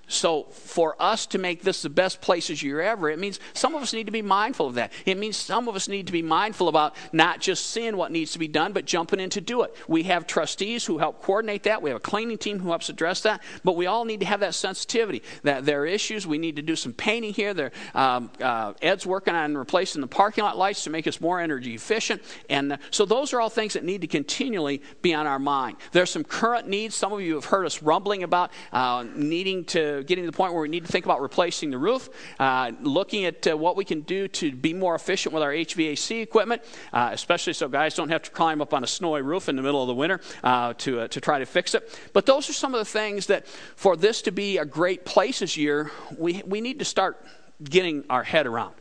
So, 0.08 0.44
for 0.50 0.94
us 1.00 1.26
to 1.26 1.38
make 1.38 1.62
this 1.62 1.82
the 1.82 1.88
best 1.88 2.20
places 2.20 2.62
you're 2.62 2.82
ever, 2.82 3.08
it 3.08 3.18
means 3.18 3.40
some 3.54 3.74
of 3.74 3.82
us 3.82 3.92
need 3.92 4.04
to 4.06 4.12
be 4.12 4.20
mindful 4.20 4.66
of 4.66 4.74
that. 4.74 4.92
It 5.06 5.16
means 5.16 5.36
some 5.36 5.68
of 5.68 5.76
us 5.76 5.88
need 5.88 6.06
to 6.06 6.12
be 6.12 6.22
mindful 6.22 6.68
about 6.68 6.94
not 7.12 7.40
just 7.40 7.70
seeing 7.70 7.96
what 7.96 8.10
needs 8.10 8.32
to 8.32 8.38
be 8.38 8.48
done, 8.48 8.72
but 8.72 8.84
jumping 8.84 9.20
in 9.20 9.30
to 9.30 9.40
do 9.40 9.62
it. 9.62 9.74
We 9.88 10.02
have 10.04 10.26
trustees 10.26 10.84
who 10.84 10.98
help 10.98 11.22
coordinate 11.22 11.62
that. 11.62 11.80
We 11.80 11.90
have 11.90 11.96
a 11.96 12.00
cleaning 12.00 12.36
team 12.36 12.58
who 12.58 12.68
helps 12.68 12.88
address 12.88 13.22
that. 13.22 13.42
But 13.64 13.76
we 13.76 13.86
all 13.86 14.04
need 14.04 14.20
to 14.20 14.26
have 14.26 14.40
that 14.40 14.54
sensitivity 14.54 15.22
that 15.44 15.64
there 15.64 15.82
are 15.82 15.86
issues. 15.86 16.26
We 16.26 16.38
need 16.38 16.56
to 16.56 16.62
do 16.62 16.76
some 16.76 16.92
painting 16.92 17.32
here. 17.32 17.54
There, 17.54 17.72
um, 17.94 18.30
uh, 18.40 18.74
Ed's 18.82 19.06
working 19.06 19.34
on 19.34 19.56
replacing 19.56 20.00
the 20.00 20.08
parking 20.08 20.44
lot 20.44 20.58
lights 20.58 20.84
to 20.84 20.90
make 20.90 21.06
us 21.06 21.20
more 21.20 21.40
energy 21.40 21.74
efficient. 21.74 22.22
And 22.50 22.74
uh, 22.74 22.76
so, 22.90 23.04
those 23.04 23.32
are 23.32 23.40
all 23.40 23.50
things 23.50 23.74
that 23.74 23.84
need 23.84 24.00
to 24.00 24.06
continually 24.06 24.82
be 25.00 25.14
on 25.14 25.26
our 25.26 25.38
mind. 25.38 25.76
There 25.92 26.02
are 26.02 26.06
some 26.06 26.24
current 26.24 26.68
needs. 26.68 26.94
Some 26.94 27.12
of 27.12 27.20
you 27.20 27.36
have 27.36 27.46
heard 27.46 27.66
us 27.66 27.82
rumbling 27.82 28.22
about 28.22 28.50
uh, 28.72 29.04
needing 29.14 29.64
to 29.66 29.91
getting 30.00 30.24
to 30.24 30.30
the 30.30 30.36
point 30.36 30.52
where 30.52 30.62
we 30.62 30.68
need 30.68 30.86
to 30.86 30.90
think 30.90 31.04
about 31.04 31.20
replacing 31.20 31.70
the 31.70 31.78
roof, 31.78 32.08
uh, 32.38 32.72
looking 32.80 33.24
at 33.24 33.46
uh, 33.46 33.56
what 33.56 33.76
we 33.76 33.84
can 33.84 34.00
do 34.00 34.28
to 34.28 34.52
be 34.52 34.72
more 34.72 34.94
efficient 34.94 35.34
with 35.34 35.42
our 35.42 35.50
HVAC 35.50 36.22
equipment, 36.22 36.62
uh, 36.92 37.10
especially 37.12 37.52
so 37.52 37.68
guys 37.68 37.94
don't 37.94 38.08
have 38.08 38.22
to 38.22 38.30
climb 38.30 38.62
up 38.62 38.72
on 38.72 38.84
a 38.84 38.86
snowy 38.86 39.22
roof 39.22 39.48
in 39.48 39.56
the 39.56 39.62
middle 39.62 39.82
of 39.82 39.88
the 39.88 39.94
winter 39.94 40.20
uh, 40.42 40.72
to, 40.78 41.00
uh, 41.00 41.08
to 41.08 41.20
try 41.20 41.38
to 41.38 41.46
fix 41.46 41.74
it. 41.74 41.98
But 42.12 42.24
those 42.24 42.48
are 42.48 42.54
some 42.54 42.74
of 42.74 42.78
the 42.78 42.84
things 42.84 43.26
that 43.26 43.46
for 43.46 43.96
this 43.96 44.22
to 44.22 44.32
be 44.32 44.58
a 44.58 44.64
great 44.64 45.04
places 45.04 45.56
year, 45.56 45.90
we, 46.16 46.42
we 46.46 46.60
need 46.60 46.78
to 46.78 46.84
start 46.84 47.22
getting 47.62 48.04
our 48.08 48.22
head 48.22 48.46
around. 48.46 48.74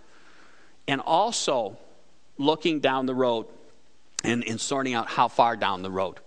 And 0.88 1.02
also 1.02 1.78
looking 2.38 2.80
down 2.80 3.06
the 3.06 3.16
road 3.16 3.46
and, 4.24 4.44
and 4.48 4.60
sorting 4.60 4.94
out 4.94 5.08
how 5.08 5.28
far 5.28 5.56
down 5.56 5.82
the 5.82 5.92
road. 5.92 6.18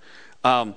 Um, 0.43 0.75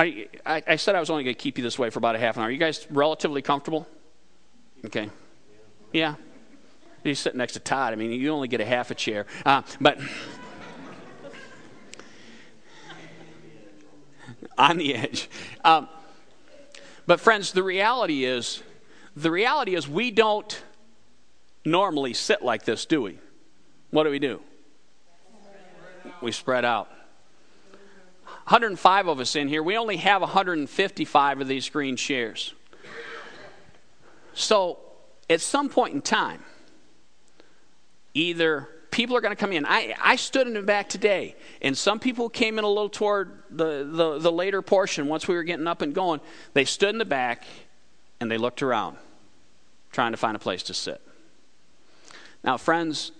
I, 0.00 0.28
I, 0.46 0.62
I, 0.66 0.76
said 0.76 0.94
I 0.94 1.00
was 1.00 1.10
only 1.10 1.24
going 1.24 1.36
to 1.36 1.38
keep 1.38 1.58
you 1.58 1.64
this 1.64 1.78
way 1.78 1.90
for 1.90 1.98
about 1.98 2.16
a 2.16 2.18
half 2.18 2.38
an 2.38 2.42
hour. 2.42 2.50
You 2.50 2.56
guys 2.56 2.86
relatively 2.88 3.42
comfortable? 3.42 3.86
Okay. 4.86 5.10
Yeah. 5.92 6.14
You're 7.04 7.14
sitting 7.14 7.36
next 7.36 7.52
to 7.52 7.60
Todd. 7.60 7.92
I 7.92 7.96
mean, 7.96 8.10
you 8.10 8.30
only 8.30 8.48
get 8.48 8.62
a 8.62 8.64
half 8.64 8.90
a 8.90 8.94
chair. 8.94 9.26
Uh, 9.44 9.60
but 9.78 9.98
on 14.56 14.78
the 14.78 14.94
edge. 14.94 15.28
Um, 15.66 15.86
but 17.06 17.20
friends, 17.20 17.52
the 17.52 17.62
reality 17.62 18.24
is, 18.24 18.62
the 19.14 19.30
reality 19.30 19.74
is 19.74 19.86
we 19.86 20.10
don't 20.10 20.62
normally 21.62 22.14
sit 22.14 22.40
like 22.40 22.64
this, 22.64 22.86
do 22.86 23.02
we? 23.02 23.18
What 23.90 24.04
do 24.04 24.10
we 24.10 24.18
do? 24.18 24.40
We 26.22 26.32
spread 26.32 26.64
out. 26.64 26.88
105 28.50 29.06
of 29.06 29.20
us 29.20 29.36
in 29.36 29.46
here. 29.46 29.62
We 29.62 29.76
only 29.76 29.98
have 29.98 30.22
155 30.22 31.40
of 31.40 31.46
these 31.46 31.68
green 31.68 31.94
shares. 31.94 32.52
So, 34.34 34.80
at 35.28 35.40
some 35.40 35.68
point 35.68 35.94
in 35.94 36.02
time, 36.02 36.42
either 38.12 38.68
people 38.90 39.16
are 39.16 39.20
going 39.20 39.30
to 39.30 39.40
come 39.40 39.52
in. 39.52 39.64
I, 39.64 39.94
I 40.02 40.16
stood 40.16 40.48
in 40.48 40.54
the 40.54 40.62
back 40.62 40.88
today, 40.88 41.36
and 41.62 41.78
some 41.78 42.00
people 42.00 42.28
came 42.28 42.58
in 42.58 42.64
a 42.64 42.68
little 42.68 42.88
toward 42.88 43.30
the, 43.50 43.88
the, 43.88 44.18
the 44.18 44.32
later 44.32 44.62
portion 44.62 45.06
once 45.06 45.28
we 45.28 45.36
were 45.36 45.44
getting 45.44 45.68
up 45.68 45.80
and 45.80 45.94
going. 45.94 46.20
They 46.52 46.64
stood 46.64 46.88
in 46.88 46.98
the 46.98 47.04
back 47.04 47.44
and 48.18 48.28
they 48.28 48.36
looked 48.36 48.64
around, 48.64 48.96
trying 49.92 50.10
to 50.10 50.18
find 50.18 50.34
a 50.34 50.40
place 50.40 50.64
to 50.64 50.74
sit. 50.74 51.00
Now, 52.42 52.56
friends, 52.56 53.12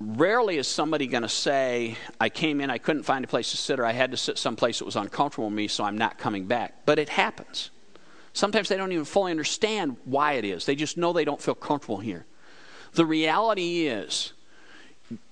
rarely 0.00 0.58
is 0.58 0.66
somebody 0.66 1.06
going 1.06 1.22
to 1.22 1.28
say, 1.28 1.96
I 2.20 2.28
came 2.28 2.60
in, 2.60 2.70
I 2.70 2.78
couldn't 2.78 3.04
find 3.04 3.24
a 3.24 3.28
place 3.28 3.50
to 3.52 3.56
sit, 3.56 3.78
or 3.78 3.86
I 3.86 3.92
had 3.92 4.10
to 4.10 4.16
sit 4.16 4.38
someplace 4.38 4.78
that 4.78 4.84
was 4.84 4.96
uncomfortable 4.96 5.46
with 5.46 5.56
me, 5.56 5.68
so 5.68 5.84
I'm 5.84 5.98
not 5.98 6.18
coming 6.18 6.46
back. 6.46 6.84
But 6.86 6.98
it 6.98 7.08
happens. 7.08 7.70
Sometimes 8.32 8.68
they 8.68 8.76
don't 8.76 8.92
even 8.92 9.04
fully 9.04 9.30
understand 9.30 9.96
why 10.04 10.32
it 10.32 10.44
is, 10.44 10.66
they 10.66 10.74
just 10.74 10.96
know 10.96 11.12
they 11.12 11.24
don't 11.24 11.40
feel 11.40 11.54
comfortable 11.54 11.98
here. 11.98 12.26
The 12.94 13.06
reality 13.06 13.86
is, 13.86 14.32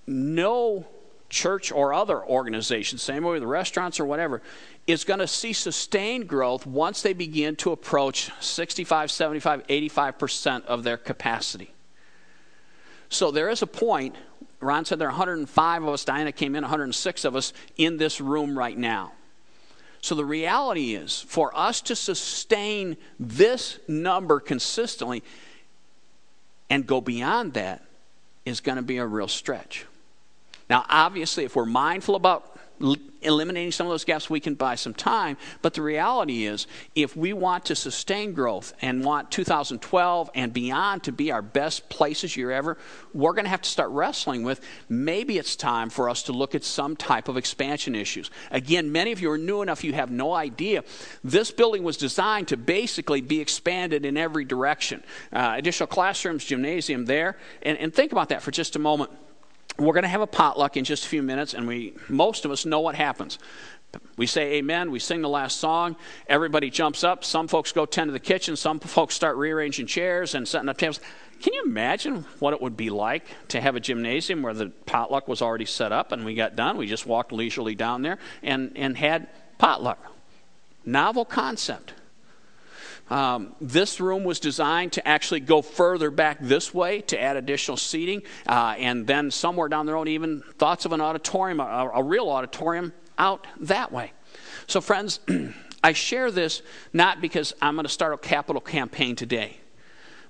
no 0.07 0.87
church 1.29 1.73
or 1.73 1.95
other 1.95 2.23
organization, 2.25 2.99
same 2.99 3.25
way 3.25 3.33
with 3.33 3.43
the 3.43 3.47
restaurants 3.47 3.99
or 3.99 4.05
whatever, 4.05 4.43
is 4.87 5.05
going 5.05 5.21
to 5.21 5.27
see 5.27 5.53
sustained 5.53 6.29
growth 6.29 6.67
once 6.67 7.03
they 7.03 7.13
begin 7.13 7.57
to 7.57 7.73
approach 7.73 8.31
65, 8.41 9.11
75, 9.11 9.67
85% 9.67 10.65
of 10.67 10.85
their 10.85 10.97
capacity. 10.97 11.73
So 13.09 13.31
there 13.31 13.49
is 13.49 13.63
a 13.63 13.67
point. 13.67 14.15
Ron 14.63 14.85
said 14.85 14.99
there 14.99 15.09
are 15.09 15.11
105 15.11 15.83
of 15.83 15.89
us. 15.89 16.05
Diana 16.05 16.33
came 16.33 16.55
in, 16.55 16.63
106 16.63 17.25
of 17.25 17.37
us 17.37 17.53
in 17.77 17.97
this 17.97 18.21
room 18.21 18.57
right 18.57 18.77
now. 18.77 19.13
So 20.01 20.15
the 20.15 20.25
reality 20.25 20.95
is, 20.95 21.21
for 21.21 21.57
us 21.57 21.81
to 21.83 21.95
sustain 21.95 22.97
this 23.21 23.79
number 23.87 24.41
consistently 24.41 25.23
and 26.69 26.87
go 26.87 27.01
beyond 27.01 27.55
that 27.55 27.85
is 28.45 28.61
going 28.61 28.77
to 28.77 28.83
be 28.83 28.99
a 28.99 29.07
real 29.07 29.29
stretch. 29.29 29.87
Now, 30.69 30.85
obviously, 30.89 31.45
if 31.45 31.55
we're 31.55 31.67
mindful 31.67 32.17
about 32.17 32.59
eliminating 33.23 33.73
some 33.73 33.87
of 33.87 33.93
those 33.93 34.05
gaps, 34.05 34.29
we 34.29 34.41
can 34.41 34.55
buy 34.55 34.75
some 34.75 34.95
time. 34.95 35.37
But 35.63 35.75
the 35.75 35.83
reality 35.83 36.47
is, 36.47 36.67
if 36.95 37.17
we 37.17 37.33
want 37.33 37.65
to 37.67 37.75
sustain 37.75 38.33
growth 38.33 38.75
and 38.83 39.05
want 39.05 39.31
2012 39.31 40.31
and 40.35 40.53
beyond 40.53 41.05
to 41.05 41.13
be 41.13 41.31
our 41.31 41.43
best 41.43 41.89
places 41.89 42.37
year 42.37 42.51
ever, 42.51 42.77
we're 43.15 43.33
going 43.33 43.45
to 43.45 43.51
have 43.51 43.63
to 43.63 43.71
start 43.71 43.91
wrestling 43.91 44.43
with 44.43 44.61
maybe 44.89 45.39
it's 45.39 45.57
time 45.57 45.91
for 45.91 46.09
us 46.09 46.25
to 46.25 46.33
look 46.33 46.55
at 46.55 46.65
some 46.65 46.97
type 46.97 47.29
of 47.29 47.37
expansion 47.37 47.95
issues. 47.95 48.31
Again, 48.51 48.93
many 48.93 49.13
of 49.13 49.21
you 49.21 49.31
are 49.31 49.39
new 49.39 49.63
enough, 49.63 49.85
you 49.85 49.93
have 49.93 50.11
no 50.11 50.33
idea. 50.33 50.85
This 51.23 51.51
building 51.51 51.83
was 51.83 51.97
designed 51.97 52.49
to 52.49 52.57
basically 52.57 53.21
be 53.21 53.41
expanded 53.41 54.05
in 54.05 54.17
every 54.17 54.45
direction. 54.45 55.03
Uh, 55.33 55.55
additional 55.57 55.87
classrooms, 55.87 56.45
gymnasium 56.45 57.05
there. 57.05 57.37
And, 57.63 57.79
and 57.79 57.95
think 57.95 58.13
about 58.13 58.31
that 58.31 58.43
for 58.43 58.51
just 58.51 58.77
a 58.77 58.79
moment 58.79 59.11
we're 59.79 59.95
going 59.95 60.03
to 60.03 60.09
have 60.09 60.21
a 60.21 60.27
potluck 60.27 60.77
in 60.77 60.85
just 60.85 61.05
a 61.05 61.09
few 61.09 61.23
minutes, 61.23 61.55
and 61.55 61.67
we 61.67 61.95
most 62.09 62.45
of 62.45 62.51
us 62.51 62.67
know 62.67 62.81
what 62.81 62.95
happens. 62.95 63.39
We 64.17 64.27
say 64.27 64.55
amen, 64.55 64.91
we 64.91 64.99
sing 64.99 65.21
the 65.21 65.29
last 65.29 65.59
song, 65.59 65.97
everybody 66.27 66.71
jumps 66.71 67.05
up. 67.05 67.25
Some 67.25 67.47
folks 67.47 67.73
go 67.73 67.85
tend 67.85 68.09
to 68.09 68.13
the 68.13 68.21
kitchen, 68.21 68.57
some 68.57 68.81
folks 68.81 69.15
start 69.15 69.37
rearranging 69.37 69.87
chairs 69.87 70.35
and 70.35 70.49
setting 70.49 70.69
up 70.69 70.79
tables. 70.79 71.01
Can 71.43 71.53
you 71.55 71.65
imagine 71.65 72.25
what 72.39 72.55
it 72.55 72.63
would 72.63 72.77
be 72.77 72.89
like 72.89 73.25
to 73.49 73.61
have 73.61 73.75
a 73.75 73.81
gymnasium 73.81 74.43
where 74.43 74.55
the 74.55 74.69
potluck 74.87 75.29
was 75.29 75.43
already 75.43 75.65
set 75.65 75.93
up 75.93 76.13
and 76.13 76.25
we 76.25 76.35
got 76.35 76.57
done? 76.57 76.77
We 76.77 76.87
just 76.87 77.05
walked 77.05 77.33
leisurely 77.33 77.75
down 77.75 78.03
there 78.03 78.19
and, 78.43 78.73
and 78.77 78.97
had 78.97 79.29
potluck. 79.59 79.99
Novel 80.85 81.25
concept. 81.25 81.95
Um, 83.11 83.55
this 83.61 84.01
room 84.01 84.25
was 84.25 84.41
designed 84.41 84.93
to 84.93 85.07
actually 85.07 85.41
go 85.41 85.61
further 85.61 86.11
back 86.11 86.39
this 86.41 86.73
way 86.73 87.03
to 87.03 87.21
add 87.21 87.37
additional 87.37 87.77
seating, 87.77 88.23
uh, 88.47 88.75
and 88.79 89.07
then 89.07 89.31
somewhere 89.31 89.69
down 89.69 89.87
the 89.87 89.93
road, 89.93 90.09
even 90.09 90.43
thoughts 90.59 90.85
of 90.85 90.93
an 90.93 91.01
auditorium, 91.01 91.61
a, 91.61 91.91
a 91.95 92.03
real 92.03 92.29
auditorium, 92.29 92.93
out 93.19 93.47
that 93.61 93.93
way. 93.93 94.13
So, 94.67 94.81
friends, 94.81 95.21
I 95.85 95.93
share 95.93 96.31
this 96.31 96.63
not 96.93 97.21
because 97.21 97.53
I'm 97.61 97.75
going 97.75 97.85
to 97.85 97.93
start 97.93 98.15
a 98.15 98.19
capital 98.19 98.61
campaign 98.61 99.17
today. 99.17 99.59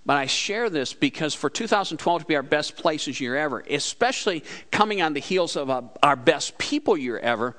But 0.05 0.17
I 0.17 0.27
share 0.27 0.69
this 0.69 0.95
because 0.95 1.33
for 1.33 1.49
2012 1.49 2.23
to 2.23 2.27
be 2.27 2.35
our 2.35 2.43
best 2.43 2.77
places 2.77 3.21
year 3.21 3.37
ever, 3.37 3.61
especially 3.71 4.43
coming 4.73 5.01
on 5.01 5.13
the 5.13 5.21
heels 5.21 5.57
of 5.57 5.71
our 6.03 6.17
best 6.17 6.59
people 6.59 6.97
year 6.97 7.19
ever, 7.19 7.57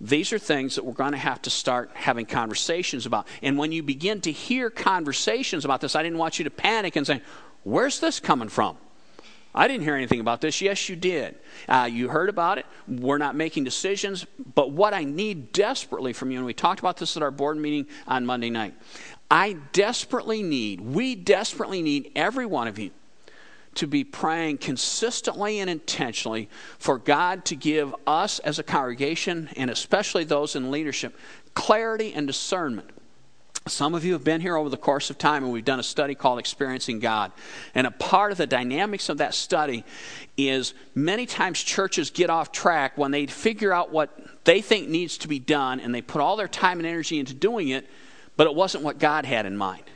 these 0.00 0.32
are 0.32 0.38
things 0.38 0.76
that 0.76 0.84
we're 0.84 0.92
going 0.94 1.12
to 1.12 1.18
have 1.18 1.42
to 1.42 1.50
start 1.50 1.90
having 1.94 2.24
conversations 2.24 3.04
about. 3.04 3.26
And 3.42 3.58
when 3.58 3.70
you 3.70 3.82
begin 3.82 4.20
to 4.22 4.32
hear 4.32 4.70
conversations 4.70 5.64
about 5.64 5.80
this, 5.82 5.94
I 5.94 6.02
didn't 6.02 6.18
want 6.18 6.38
you 6.38 6.44
to 6.44 6.50
panic 6.50 6.96
and 6.96 7.06
say, 7.06 7.20
Where's 7.62 8.00
this 8.00 8.20
coming 8.20 8.48
from? 8.48 8.78
I 9.54 9.68
didn't 9.68 9.82
hear 9.82 9.96
anything 9.96 10.20
about 10.20 10.40
this. 10.40 10.60
Yes, 10.60 10.88
you 10.88 10.96
did. 10.96 11.36
Uh, 11.68 11.88
you 11.90 12.08
heard 12.08 12.28
about 12.28 12.58
it. 12.58 12.66
We're 12.86 13.18
not 13.18 13.34
making 13.34 13.64
decisions. 13.64 14.24
But 14.54 14.70
what 14.70 14.94
I 14.94 15.04
need 15.04 15.52
desperately 15.52 16.12
from 16.12 16.30
you, 16.30 16.38
and 16.38 16.46
we 16.46 16.54
talked 16.54 16.80
about 16.80 16.96
this 16.96 17.16
at 17.16 17.22
our 17.22 17.32
board 17.32 17.58
meeting 17.58 17.86
on 18.06 18.24
Monday 18.24 18.48
night, 18.48 18.74
I 19.30 19.56
desperately 19.72 20.42
need, 20.42 20.80
we 20.80 21.16
desperately 21.16 21.82
need 21.82 22.12
every 22.14 22.46
one 22.46 22.68
of 22.68 22.78
you 22.78 22.92
to 23.74 23.86
be 23.86 24.04
praying 24.04 24.58
consistently 24.58 25.60
and 25.60 25.70
intentionally 25.70 26.48
for 26.78 26.98
God 26.98 27.44
to 27.46 27.56
give 27.56 27.94
us 28.06 28.38
as 28.40 28.58
a 28.58 28.62
congregation, 28.62 29.48
and 29.56 29.70
especially 29.70 30.24
those 30.24 30.56
in 30.56 30.70
leadership, 30.70 31.16
clarity 31.54 32.12
and 32.12 32.26
discernment. 32.26 32.90
Some 33.66 33.94
of 33.94 34.04
you 34.04 34.14
have 34.14 34.24
been 34.24 34.40
here 34.40 34.56
over 34.56 34.70
the 34.70 34.76
course 34.76 35.10
of 35.10 35.18
time, 35.18 35.44
and 35.44 35.52
we've 35.52 35.64
done 35.64 35.78
a 35.78 35.84
study 35.84 36.14
called 36.14 36.38
Experiencing 36.38 36.98
God. 36.98 37.30
And 37.74 37.86
a 37.86 37.90
part 37.90 38.32
of 38.32 38.38
the 38.38 38.46
dynamics 38.46 39.08
of 39.08 39.18
that 39.18 39.34
study 39.34 39.84
is 40.36 40.72
many 40.94 41.26
times 41.26 41.62
churches 41.62 42.10
get 42.10 42.30
off 42.30 42.52
track 42.52 42.96
when 42.96 43.10
they 43.10 43.26
figure 43.26 43.72
out 43.72 43.92
what 43.92 44.44
they 44.44 44.62
think 44.62 44.88
needs 44.88 45.18
to 45.18 45.28
be 45.28 45.38
done, 45.38 45.78
and 45.78 45.94
they 45.94 46.00
put 46.00 46.22
all 46.22 46.36
their 46.36 46.48
time 46.48 46.78
and 46.78 46.86
energy 46.86 47.18
into 47.18 47.34
doing 47.34 47.68
it, 47.68 47.86
but 48.36 48.46
it 48.46 48.54
wasn't 48.54 48.82
what 48.82 48.98
God 48.98 49.26
had 49.26 49.44
in 49.44 49.56
mind 49.56 49.89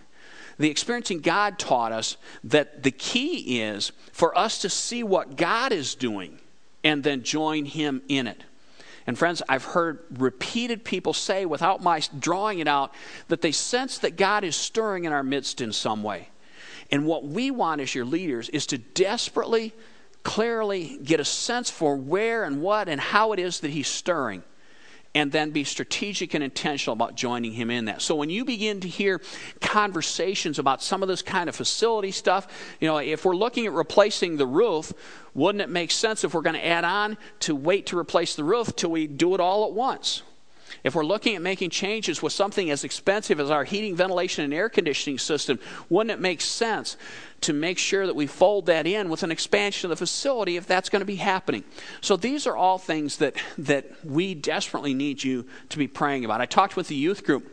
the 0.58 0.70
experiencing 0.70 1.20
God 1.20 1.58
taught 1.58 1.92
us 1.92 2.16
that 2.44 2.82
the 2.82 2.90
key 2.90 3.60
is 3.60 3.92
for 4.12 4.36
us 4.36 4.58
to 4.58 4.68
see 4.68 5.02
what 5.02 5.36
God 5.36 5.72
is 5.72 5.94
doing 5.94 6.38
and 6.82 7.02
then 7.02 7.22
join 7.22 7.64
Him 7.64 8.02
in 8.08 8.26
it. 8.26 8.44
And 9.06 9.18
friends, 9.18 9.42
I've 9.48 9.64
heard 9.64 10.00
repeated 10.10 10.84
people 10.84 11.12
say, 11.12 11.44
without 11.44 11.82
my 11.82 12.00
drawing 12.18 12.60
it 12.60 12.68
out, 12.68 12.94
that 13.28 13.42
they 13.42 13.52
sense 13.52 13.98
that 13.98 14.16
God 14.16 14.44
is 14.44 14.56
stirring 14.56 15.04
in 15.04 15.12
our 15.12 15.22
midst 15.22 15.60
in 15.60 15.72
some 15.72 16.02
way. 16.02 16.28
And 16.90 17.06
what 17.06 17.24
we 17.24 17.50
want 17.50 17.80
as 17.80 17.94
your 17.94 18.04
leaders 18.04 18.48
is 18.50 18.66
to 18.66 18.78
desperately, 18.78 19.74
clearly 20.22 20.98
get 21.02 21.20
a 21.20 21.24
sense 21.24 21.68
for 21.70 21.96
where 21.96 22.44
and 22.44 22.62
what 22.62 22.88
and 22.88 23.00
how 23.00 23.32
it 23.32 23.38
is 23.38 23.60
that 23.60 23.70
He's 23.70 23.88
stirring 23.88 24.42
and 25.14 25.30
then 25.30 25.50
be 25.50 25.64
strategic 25.64 26.34
and 26.34 26.42
intentional 26.42 26.92
about 26.92 27.14
joining 27.14 27.52
him 27.52 27.70
in 27.70 27.84
that. 27.84 28.02
So 28.02 28.16
when 28.16 28.30
you 28.30 28.44
begin 28.44 28.80
to 28.80 28.88
hear 28.88 29.20
conversations 29.60 30.58
about 30.58 30.82
some 30.82 31.02
of 31.02 31.08
this 31.08 31.22
kind 31.22 31.48
of 31.48 31.54
facility 31.54 32.10
stuff, 32.10 32.48
you 32.80 32.88
know, 32.88 32.98
if 32.98 33.24
we're 33.24 33.36
looking 33.36 33.66
at 33.66 33.72
replacing 33.72 34.36
the 34.36 34.46
roof, 34.46 34.92
wouldn't 35.34 35.62
it 35.62 35.68
make 35.68 35.90
sense 35.90 36.24
if 36.24 36.34
we're 36.34 36.42
going 36.42 36.56
to 36.56 36.66
add 36.66 36.84
on 36.84 37.16
to 37.40 37.54
wait 37.54 37.86
to 37.86 37.98
replace 37.98 38.34
the 38.34 38.44
roof 38.44 38.74
till 38.74 38.90
we 38.90 39.06
do 39.06 39.34
it 39.34 39.40
all 39.40 39.66
at 39.66 39.72
once? 39.72 40.22
If 40.82 40.94
we're 40.94 41.04
looking 41.04 41.36
at 41.36 41.42
making 41.42 41.70
changes 41.70 42.22
with 42.22 42.32
something 42.32 42.70
as 42.70 42.84
expensive 42.84 43.38
as 43.38 43.50
our 43.50 43.64
heating, 43.64 43.94
ventilation, 43.94 44.44
and 44.44 44.52
air 44.52 44.68
conditioning 44.68 45.18
system, 45.18 45.58
wouldn't 45.88 46.10
it 46.10 46.20
make 46.20 46.40
sense 46.40 46.96
to 47.42 47.52
make 47.52 47.78
sure 47.78 48.06
that 48.06 48.16
we 48.16 48.26
fold 48.26 48.66
that 48.66 48.86
in 48.86 49.08
with 49.08 49.22
an 49.22 49.30
expansion 49.30 49.90
of 49.90 49.90
the 49.90 50.04
facility 50.04 50.56
if 50.56 50.66
that's 50.66 50.88
going 50.88 51.00
to 51.00 51.06
be 51.06 51.16
happening? 51.16 51.64
So 52.00 52.16
these 52.16 52.46
are 52.46 52.56
all 52.56 52.78
things 52.78 53.18
that, 53.18 53.36
that 53.58 53.86
we 54.04 54.34
desperately 54.34 54.94
need 54.94 55.22
you 55.22 55.46
to 55.68 55.78
be 55.78 55.86
praying 55.86 56.24
about. 56.24 56.40
I 56.40 56.46
talked 56.46 56.76
with 56.76 56.88
the 56.88 56.96
youth 56.96 57.24
group. 57.24 57.50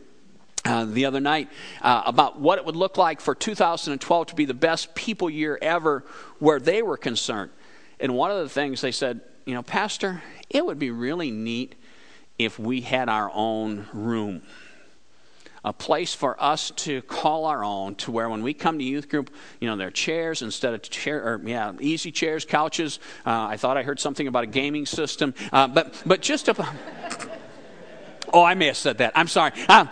Uh, 0.64 0.84
the 0.84 1.06
other 1.06 1.18
night 1.18 1.48
uh, 1.80 2.04
about 2.06 2.38
what 2.38 2.56
it 2.56 2.64
would 2.64 2.76
look 2.76 2.96
like 2.96 3.20
for 3.20 3.34
2012 3.34 4.26
to 4.28 4.34
be 4.36 4.44
the 4.44 4.54
best 4.54 4.94
people 4.94 5.28
year 5.28 5.58
ever 5.60 6.04
where 6.38 6.60
they 6.60 6.82
were 6.82 6.96
concerned. 6.96 7.50
And 7.98 8.14
one 8.14 8.30
of 8.30 8.38
the 8.38 8.48
things 8.48 8.80
they 8.80 8.92
said, 8.92 9.22
you 9.44 9.54
know, 9.54 9.62
Pastor, 9.62 10.22
it 10.48 10.64
would 10.64 10.78
be 10.78 10.90
really 10.90 11.30
neat 11.30 11.74
if 12.44 12.58
we 12.58 12.80
had 12.80 13.08
our 13.08 13.30
own 13.32 13.86
room. 13.92 14.42
A 15.64 15.72
place 15.72 16.12
for 16.12 16.42
us 16.42 16.72
to 16.76 17.02
call 17.02 17.44
our 17.44 17.62
own, 17.62 17.94
to 17.96 18.10
where 18.10 18.28
when 18.28 18.42
we 18.42 18.52
come 18.52 18.78
to 18.78 18.84
youth 18.84 19.08
group, 19.08 19.30
you 19.60 19.68
know, 19.68 19.76
there 19.76 19.86
are 19.86 19.92
chairs 19.92 20.42
instead 20.42 20.74
of 20.74 20.82
chair, 20.82 21.22
or 21.22 21.40
yeah, 21.44 21.72
easy 21.78 22.10
chairs, 22.10 22.44
couches. 22.44 22.98
Uh, 23.24 23.46
I 23.46 23.56
thought 23.56 23.76
I 23.76 23.84
heard 23.84 24.00
something 24.00 24.26
about 24.26 24.42
a 24.42 24.48
gaming 24.48 24.86
system, 24.86 25.34
uh, 25.52 25.68
but 25.68 26.02
but 26.04 26.20
just 26.20 26.48
a. 26.48 26.68
oh, 28.32 28.42
I 28.42 28.54
may 28.54 28.66
have 28.66 28.76
said 28.76 28.98
that. 28.98 29.12
I'm 29.14 29.28
sorry. 29.28 29.52
Uh, 29.68 29.86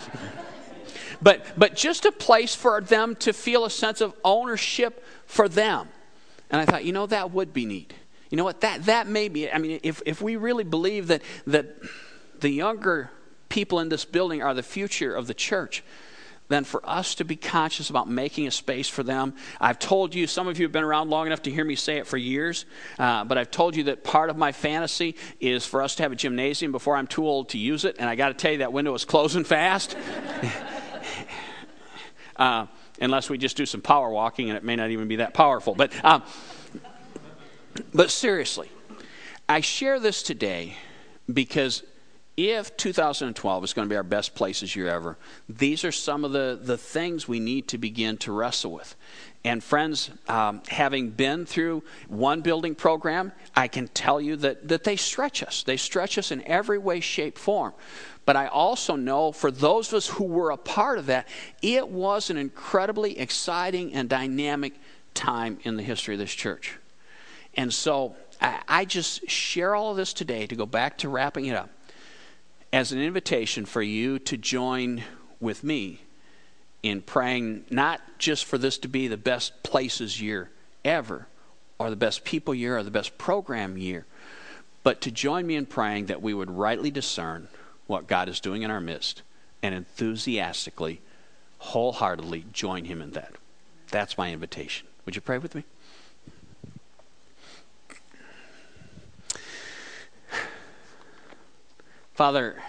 but 1.22 1.46
but 1.56 1.76
just 1.76 2.04
a 2.04 2.10
place 2.10 2.54
for 2.54 2.80
them 2.80 3.14
to 3.16 3.32
feel 3.32 3.64
a 3.64 3.70
sense 3.70 4.00
of 4.00 4.12
ownership 4.24 5.04
for 5.26 5.48
them, 5.48 5.88
and 6.50 6.60
I 6.60 6.64
thought, 6.64 6.84
you 6.84 6.92
know, 6.92 7.06
that 7.06 7.30
would 7.30 7.52
be 7.52 7.64
neat. 7.64 7.94
You 8.30 8.36
know 8.36 8.44
what? 8.44 8.60
That 8.62 8.84
that 8.84 9.06
may 9.06 9.28
be. 9.28 9.50
I 9.50 9.58
mean, 9.58 9.80
if 9.82 10.02
if 10.06 10.22
we 10.22 10.36
really 10.36 10.64
believe 10.64 11.08
that 11.08 11.22
that 11.46 11.76
the 12.40 12.50
younger 12.50 13.10
people 13.48 13.80
in 13.80 13.88
this 13.88 14.04
building 14.04 14.42
are 14.42 14.54
the 14.54 14.62
future 14.62 15.14
of 15.14 15.26
the 15.26 15.34
church, 15.34 15.82
then 16.48 16.64
for 16.64 16.80
us 16.88 17.14
to 17.16 17.24
be 17.24 17.36
conscious 17.36 17.90
about 17.90 18.08
making 18.08 18.46
a 18.46 18.50
space 18.50 18.88
for 18.88 19.02
them. 19.02 19.34
I've 19.60 19.78
told 19.78 20.14
you, 20.14 20.26
some 20.26 20.48
of 20.48 20.58
you 20.58 20.64
have 20.64 20.72
been 20.72 20.82
around 20.84 21.08
long 21.08 21.26
enough 21.26 21.42
to 21.42 21.50
hear 21.50 21.64
me 21.64 21.76
say 21.76 21.98
it 21.98 22.06
for 22.06 22.16
years, 22.16 22.64
uh, 22.98 23.24
but 23.24 23.38
I've 23.38 23.50
told 23.50 23.76
you 23.76 23.84
that 23.84 24.02
part 24.02 24.30
of 24.30 24.36
my 24.36 24.50
fantasy 24.50 25.14
is 25.38 25.64
for 25.64 25.80
us 25.80 25.94
to 25.96 26.02
have 26.02 26.12
a 26.12 26.16
gymnasium 26.16 26.72
before 26.72 26.96
I'm 26.96 27.06
too 27.06 27.26
old 27.26 27.50
to 27.50 27.58
use 27.58 27.84
it, 27.84 27.96
and 27.98 28.08
I 28.08 28.16
got 28.16 28.28
to 28.28 28.34
tell 28.34 28.52
you, 28.52 28.58
that 28.58 28.72
window 28.72 28.94
is 28.94 29.04
closing 29.04 29.44
fast. 29.44 29.96
uh, 32.36 32.66
unless 33.00 33.30
we 33.30 33.38
just 33.38 33.56
do 33.56 33.64
some 33.64 33.80
power 33.80 34.10
walking, 34.10 34.50
and 34.50 34.56
it 34.56 34.64
may 34.64 34.74
not 34.74 34.90
even 34.90 35.06
be 35.06 35.16
that 35.16 35.34
powerful. 35.34 35.74
But, 35.74 35.92
um, 36.04 36.22
but 37.94 38.10
seriously, 38.10 38.68
I 39.48 39.60
share 39.60 40.00
this 40.00 40.22
today 40.22 40.76
because 41.32 41.84
if 42.48 42.76
2012 42.76 43.64
is 43.64 43.72
going 43.72 43.86
to 43.86 43.92
be 43.92 43.96
our 43.96 44.02
best 44.02 44.34
places 44.34 44.74
year 44.74 44.88
ever, 44.88 45.18
these 45.48 45.84
are 45.84 45.92
some 45.92 46.24
of 46.24 46.32
the, 46.32 46.58
the 46.60 46.78
things 46.78 47.28
we 47.28 47.40
need 47.40 47.68
to 47.68 47.78
begin 47.78 48.16
to 48.18 48.32
wrestle 48.32 48.72
with. 48.72 48.96
And 49.44 49.64
friends, 49.64 50.10
um, 50.28 50.62
having 50.68 51.10
been 51.10 51.46
through 51.46 51.82
one 52.08 52.40
building 52.42 52.74
program, 52.74 53.32
I 53.56 53.68
can 53.68 53.88
tell 53.88 54.20
you 54.20 54.36
that, 54.36 54.68
that 54.68 54.84
they 54.84 54.96
stretch 54.96 55.42
us. 55.42 55.62
They 55.62 55.76
stretch 55.76 56.18
us 56.18 56.30
in 56.30 56.42
every 56.46 56.78
way, 56.78 57.00
shape, 57.00 57.38
form. 57.38 57.72
But 58.26 58.36
I 58.36 58.48
also 58.48 58.96
know 58.96 59.32
for 59.32 59.50
those 59.50 59.88
of 59.88 59.94
us 59.94 60.08
who 60.08 60.24
were 60.24 60.50
a 60.50 60.56
part 60.56 60.98
of 60.98 61.06
that, 61.06 61.26
it 61.62 61.88
was 61.88 62.30
an 62.30 62.36
incredibly 62.36 63.18
exciting 63.18 63.94
and 63.94 64.08
dynamic 64.08 64.74
time 65.14 65.58
in 65.62 65.76
the 65.76 65.82
history 65.82 66.14
of 66.14 66.20
this 66.20 66.34
church. 66.34 66.78
And 67.54 67.72
so 67.72 68.14
I, 68.40 68.60
I 68.68 68.84
just 68.84 69.28
share 69.28 69.74
all 69.74 69.90
of 69.90 69.96
this 69.96 70.12
today 70.12 70.46
to 70.46 70.54
go 70.54 70.66
back 70.66 70.98
to 70.98 71.08
wrapping 71.08 71.46
it 71.46 71.56
up 71.56 71.70
as 72.72 72.92
an 72.92 73.00
invitation 73.00 73.64
for 73.64 73.82
you 73.82 74.18
to 74.18 74.36
join 74.36 75.02
with 75.40 75.64
me 75.64 76.00
in 76.82 77.02
praying 77.02 77.64
not 77.70 78.00
just 78.18 78.44
for 78.44 78.58
this 78.58 78.78
to 78.78 78.88
be 78.88 79.08
the 79.08 79.16
best 79.16 79.62
places 79.62 80.20
year 80.20 80.50
ever, 80.84 81.26
or 81.78 81.90
the 81.90 81.96
best 81.96 82.24
people 82.24 82.54
year, 82.54 82.76
or 82.76 82.82
the 82.82 82.90
best 82.90 83.16
program 83.18 83.76
year, 83.76 84.06
but 84.82 85.00
to 85.00 85.10
join 85.10 85.46
me 85.46 85.56
in 85.56 85.66
praying 85.66 86.06
that 86.06 86.22
we 86.22 86.32
would 86.32 86.50
rightly 86.50 86.90
discern 86.90 87.48
what 87.86 88.06
God 88.06 88.28
is 88.28 88.40
doing 88.40 88.62
in 88.62 88.70
our 88.70 88.80
midst 88.80 89.22
and 89.62 89.74
enthusiastically, 89.74 91.00
wholeheartedly 91.58 92.46
join 92.52 92.84
Him 92.84 93.02
in 93.02 93.10
that. 93.12 93.32
That's 93.90 94.16
my 94.16 94.32
invitation. 94.32 94.86
Would 95.04 95.16
you 95.16 95.22
pray 95.22 95.38
with 95.38 95.54
me? 95.54 95.64
Father, 102.20 102.62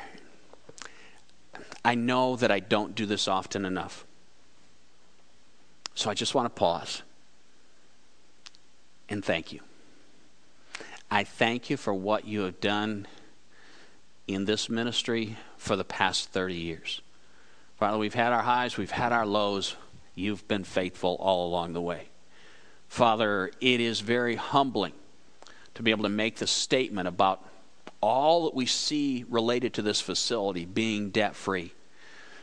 I 1.84 1.96
know 1.96 2.38
that 2.38 2.52
I 2.52 2.62
don't 2.62 2.96
do 2.96 3.06
this 3.06 3.28
often 3.28 3.66
enough. 3.66 4.06
So 5.94 6.10
I 6.10 6.14
just 6.14 6.34
want 6.34 6.46
to 6.46 6.58
pause 6.58 7.02
and 9.10 9.26
thank 9.26 9.52
you. 9.52 9.60
I 11.12 11.26
thank 11.26 11.70
you 11.70 11.76
for 11.76 11.94
what 11.94 12.26
you 12.26 12.44
have 12.44 12.62
done 12.62 13.08
in 14.26 14.46
this 14.46 14.70
ministry 14.70 15.36
for 15.58 15.76
the 15.76 15.84
past 15.84 16.30
30 16.30 16.56
years. 16.56 17.02
Father, 17.76 17.98
we've 17.98 18.14
had 18.14 18.32
our 18.32 18.44
highs, 18.44 18.78
we've 18.78 18.90
had 18.90 19.12
our 19.12 19.26
lows. 19.26 19.76
You've 20.16 20.48
been 20.48 20.64
faithful 20.64 21.18
all 21.20 21.50
along 21.50 21.74
the 21.74 21.82
way. 21.82 22.08
Father, 22.88 23.52
it 23.60 23.82
is 23.82 24.00
very 24.00 24.38
humbling 24.38 24.94
to 25.74 25.84
be 25.84 25.92
able 25.92 26.04
to 26.04 26.10
make 26.10 26.38
the 26.38 26.48
statement 26.48 27.10
about 27.10 27.46
all 28.02 28.46
that 28.46 28.56
we 28.56 28.66
see 28.66 29.26
related 29.30 29.74
to 29.76 29.82
this 29.82 30.02
facility 30.02 30.66
being 30.66 31.10
debt 31.10 31.36
free. 31.36 31.72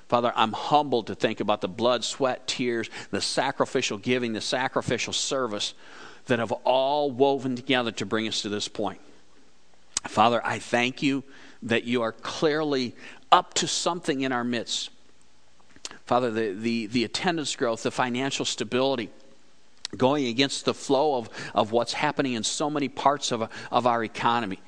Father, 0.09 0.33
I'm 0.35 0.53
humbled 0.53 1.09
to 1.09 1.15
think 1.15 1.41
about 1.41 1.61
the 1.61 1.69
blood, 1.69 2.03
sweat, 2.03 2.47
tears, 2.47 2.89
the 3.11 3.21
sacrificial 3.21 3.99
giving, 3.99 4.33
the 4.33 4.41
sacrificial 4.41 5.13
service 5.13 5.75
that 6.27 6.39
have 6.39 6.53
all 6.65 7.11
woven 7.11 7.57
together 7.57 7.93
to 7.93 8.07
bring 8.07 8.27
us 8.27 8.43
to 8.43 8.49
this 8.49 8.69
point. 8.69 9.01
Father, 10.07 10.41
I 10.45 10.61
thank 10.61 11.03
you 11.03 11.25
that 11.63 11.85
you 11.85 12.03
are 12.03 12.13
clearly 12.13 12.95
up 13.31 13.53
to 13.55 13.67
something 13.67 14.23
in 14.23 14.33
our 14.33 14.45
midst. 14.45 14.91
Father, 16.07 16.31
the, 16.31 16.53
the, 16.53 16.87
the 16.87 17.05
attendance 17.05 17.55
growth, 17.57 17.83
the 17.83 17.91
financial 17.91 18.45
stability, 18.45 19.11
going 19.97 20.27
against 20.27 20.65
the 20.65 20.75
flow 20.75 21.17
of, 21.17 21.29
of 21.55 21.73
what's 21.73 21.93
happening 21.93 22.35
in 22.35 22.45
so 22.45 22.71
many 22.71 22.89
parts 22.89 23.33
of, 23.33 23.51
of 23.71 23.87
our 23.87 24.05
economy. 24.05 24.59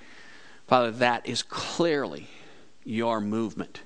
Father, 0.70 0.92
that 0.92 1.26
is 1.26 1.42
clearly 1.42 2.28
your 2.85 3.20
movement. 3.20 3.80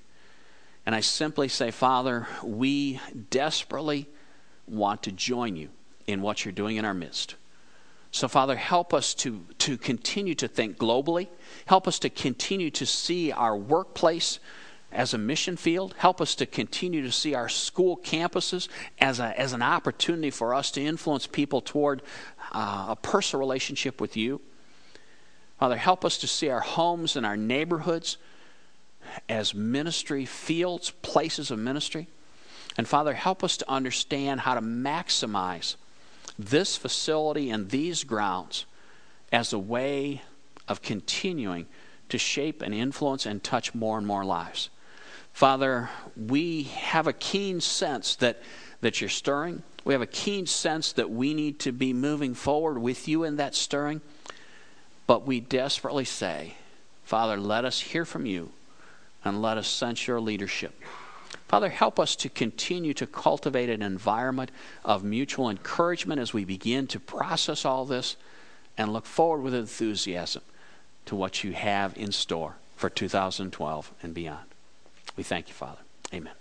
And 0.84 0.94
I 0.94 1.00
simply 1.00 1.48
say, 1.48 1.70
Father, 1.70 2.28
we 2.42 3.00
desperately 3.30 4.06
want 4.68 5.04
to 5.04 5.10
join 5.10 5.56
you 5.56 5.70
in 6.06 6.20
what 6.20 6.44
you're 6.44 6.52
doing 6.52 6.76
in 6.76 6.84
our 6.84 6.92
midst. 6.92 7.36
So, 8.10 8.28
Father, 8.28 8.56
help 8.56 8.92
us 8.92 9.14
to, 9.14 9.46
to 9.60 9.78
continue 9.78 10.34
to 10.34 10.46
think 10.46 10.76
globally. 10.76 11.28
Help 11.64 11.88
us 11.88 11.98
to 12.00 12.10
continue 12.10 12.70
to 12.72 12.84
see 12.84 13.32
our 13.32 13.56
workplace 13.56 14.38
as 14.92 15.14
a 15.14 15.18
mission 15.18 15.56
field. 15.56 15.94
Help 15.96 16.20
us 16.20 16.34
to 16.34 16.44
continue 16.44 17.00
to 17.00 17.10
see 17.10 17.34
our 17.34 17.48
school 17.48 17.96
campuses 17.96 18.68
as, 18.98 19.20
a, 19.20 19.40
as 19.40 19.54
an 19.54 19.62
opportunity 19.62 20.28
for 20.28 20.52
us 20.52 20.70
to 20.72 20.82
influence 20.84 21.26
people 21.26 21.62
toward 21.62 22.02
uh, 22.52 22.88
a 22.90 22.96
personal 22.96 23.40
relationship 23.40 24.02
with 24.02 24.18
you. 24.18 24.42
Father, 25.58 25.76
help 25.76 26.04
us 26.04 26.18
to 26.18 26.26
see 26.26 26.48
our 26.48 26.60
homes 26.60 27.16
and 27.16 27.24
our 27.24 27.36
neighborhoods 27.36 28.18
as 29.28 29.54
ministry 29.54 30.24
fields, 30.24 30.90
places 31.02 31.50
of 31.50 31.58
ministry. 31.58 32.08
And 32.76 32.88
Father, 32.88 33.14
help 33.14 33.44
us 33.44 33.56
to 33.58 33.70
understand 33.70 34.40
how 34.40 34.54
to 34.54 34.60
maximize 34.60 35.76
this 36.38 36.76
facility 36.76 37.50
and 37.50 37.70
these 37.70 38.02
grounds 38.02 38.66
as 39.32 39.52
a 39.52 39.58
way 39.58 40.22
of 40.66 40.82
continuing 40.82 41.66
to 42.08 42.18
shape 42.18 42.62
and 42.62 42.74
influence 42.74 43.26
and 43.26 43.42
touch 43.42 43.74
more 43.74 43.98
and 43.98 44.06
more 44.06 44.24
lives. 44.24 44.70
Father, 45.32 45.90
we 46.16 46.64
have 46.64 47.06
a 47.06 47.12
keen 47.12 47.60
sense 47.60 48.16
that, 48.16 48.40
that 48.80 49.00
you're 49.00 49.10
stirring. 49.10 49.62
We 49.84 49.92
have 49.92 50.02
a 50.02 50.06
keen 50.06 50.46
sense 50.46 50.92
that 50.92 51.10
we 51.10 51.34
need 51.34 51.58
to 51.60 51.72
be 51.72 51.92
moving 51.92 52.34
forward 52.34 52.78
with 52.78 53.08
you 53.08 53.24
in 53.24 53.36
that 53.36 53.54
stirring. 53.54 54.00
But 55.06 55.26
we 55.26 55.40
desperately 55.40 56.04
say, 56.04 56.54
Father, 57.04 57.36
let 57.36 57.64
us 57.64 57.80
hear 57.80 58.04
from 58.04 58.26
you 58.26 58.50
and 59.24 59.42
let 59.42 59.58
us 59.58 59.68
sense 59.68 60.06
your 60.06 60.20
leadership. 60.20 60.80
Father, 61.48 61.68
help 61.68 62.00
us 62.00 62.16
to 62.16 62.28
continue 62.28 62.94
to 62.94 63.06
cultivate 63.06 63.68
an 63.68 63.82
environment 63.82 64.50
of 64.84 65.04
mutual 65.04 65.50
encouragement 65.50 66.20
as 66.20 66.32
we 66.32 66.44
begin 66.44 66.86
to 66.88 67.00
process 67.00 67.64
all 67.64 67.84
this 67.84 68.16
and 68.76 68.92
look 68.92 69.06
forward 69.06 69.42
with 69.42 69.54
enthusiasm 69.54 70.42
to 71.06 71.14
what 71.14 71.44
you 71.44 71.52
have 71.52 71.96
in 71.96 72.12
store 72.12 72.56
for 72.76 72.88
2012 72.90 73.92
and 74.02 74.14
beyond. 74.14 74.46
We 75.16 75.22
thank 75.22 75.48
you, 75.48 75.54
Father. 75.54 75.80
Amen. 76.12 76.34